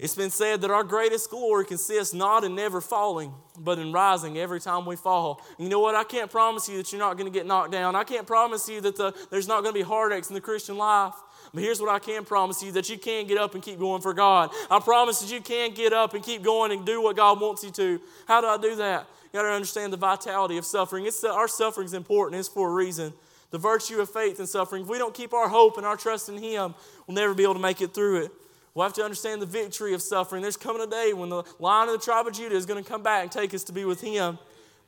It's 0.00 0.14
been 0.14 0.30
said 0.30 0.62
that 0.62 0.70
our 0.70 0.82
greatest 0.82 1.28
glory 1.28 1.66
consists 1.66 2.14
not 2.14 2.42
in 2.42 2.54
never 2.54 2.80
falling, 2.80 3.34
but 3.58 3.78
in 3.78 3.92
rising 3.92 4.38
every 4.38 4.58
time 4.58 4.86
we 4.86 4.96
fall. 4.96 5.42
You 5.58 5.68
know 5.68 5.80
what? 5.80 5.94
I 5.94 6.04
can't 6.04 6.30
promise 6.30 6.70
you 6.70 6.78
that 6.78 6.90
you're 6.90 6.98
not 6.98 7.18
going 7.18 7.30
to 7.30 7.38
get 7.38 7.46
knocked 7.46 7.70
down. 7.70 7.94
I 7.94 8.04
can't 8.04 8.26
promise 8.26 8.66
you 8.66 8.80
that 8.80 8.96
the, 8.96 9.14
there's 9.30 9.46
not 9.46 9.62
going 9.62 9.74
to 9.74 9.78
be 9.78 9.84
heartaches 9.84 10.30
in 10.30 10.34
the 10.34 10.40
Christian 10.40 10.78
life. 10.78 11.12
But 11.52 11.62
here's 11.62 11.80
what 11.80 11.90
I 11.90 11.98
can 11.98 12.24
promise 12.24 12.62
you 12.62 12.72
that 12.72 12.88
you 12.88 12.98
can 12.98 13.26
get 13.26 13.38
up 13.38 13.54
and 13.54 13.62
keep 13.62 13.78
going 13.78 14.02
for 14.02 14.14
God. 14.14 14.50
I 14.70 14.78
promise 14.78 15.20
that 15.20 15.32
you 15.32 15.40
can 15.40 15.74
get 15.74 15.92
up 15.92 16.14
and 16.14 16.22
keep 16.22 16.42
going 16.42 16.70
and 16.72 16.86
do 16.86 17.02
what 17.02 17.16
God 17.16 17.40
wants 17.40 17.64
you 17.64 17.70
to. 17.72 18.00
How 18.26 18.40
do 18.40 18.46
I 18.46 18.56
do 18.56 18.76
that? 18.76 19.06
You 19.32 19.38
got 19.38 19.42
to 19.42 19.54
understand 19.54 19.92
the 19.92 19.96
vitality 19.96 20.58
of 20.58 20.64
suffering. 20.64 21.06
It's, 21.06 21.22
our 21.24 21.48
suffering 21.48 21.86
is 21.86 21.94
important, 21.94 22.38
it's 22.38 22.48
for 22.48 22.70
a 22.70 22.72
reason. 22.72 23.12
The 23.50 23.58
virtue 23.58 24.00
of 24.00 24.08
faith 24.08 24.38
in 24.38 24.46
suffering. 24.46 24.82
If 24.82 24.88
we 24.88 24.98
don't 24.98 25.14
keep 25.14 25.34
our 25.34 25.48
hope 25.48 25.76
and 25.76 25.84
our 25.84 25.96
trust 25.96 26.28
in 26.28 26.36
Him, 26.36 26.74
we'll 27.06 27.16
never 27.16 27.34
be 27.34 27.42
able 27.42 27.54
to 27.54 27.60
make 27.60 27.80
it 27.80 27.92
through 27.92 28.24
it. 28.24 28.32
We'll 28.74 28.84
have 28.84 28.94
to 28.94 29.02
understand 29.02 29.42
the 29.42 29.46
victory 29.46 29.94
of 29.94 30.02
suffering. 30.02 30.42
There's 30.42 30.56
coming 30.56 30.82
a 30.82 30.86
day 30.86 31.12
when 31.12 31.28
the 31.28 31.42
lion 31.58 31.88
of 31.88 31.98
the 31.98 32.04
tribe 32.04 32.26
of 32.28 32.32
Judah 32.32 32.54
is 32.54 32.66
going 32.66 32.82
to 32.82 32.88
come 32.88 33.02
back 33.02 33.22
and 33.22 33.32
take 33.32 33.52
us 33.52 33.64
to 33.64 33.72
be 33.72 33.84
with 33.84 34.00
him. 34.00 34.38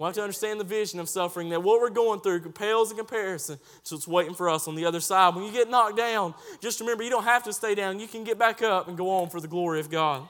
We'll 0.03 0.09
have 0.09 0.17
to 0.17 0.23
understand 0.23 0.59
the 0.59 0.65
vision 0.65 0.99
of 0.99 1.09
suffering, 1.09 1.51
that 1.51 1.63
what 1.63 1.81
we're 1.81 1.89
going 1.89 2.19
through 2.23 2.41
pales 2.51 2.91
in 2.91 2.97
comparison 2.97 3.61
to 3.85 3.95
what's 3.95 4.09
waiting 4.09 4.35
for 4.35 4.51
us 4.51 4.67
on 4.67 4.75
the 4.75 4.85
other 4.85 4.99
side. 4.99 5.37
When 5.37 5.45
you 5.45 5.53
get 5.53 5.71
knocked 5.71 5.97
down, 5.97 6.35
just 6.61 6.81
remember 6.81 7.05
you 7.05 7.11
don't 7.11 7.23
have 7.23 7.45
to 7.45 7.53
stay 7.53 7.77
down. 7.77 8.01
You 8.01 8.09
can 8.09 8.25
get 8.25 8.37
back 8.37 8.63
up 8.63 8.89
and 8.89 8.97
go 8.97 9.09
on 9.11 9.31
for 9.31 9.41
the 9.41 9.47
glory 9.47 9.79
of 9.79 9.91
God. 9.91 10.29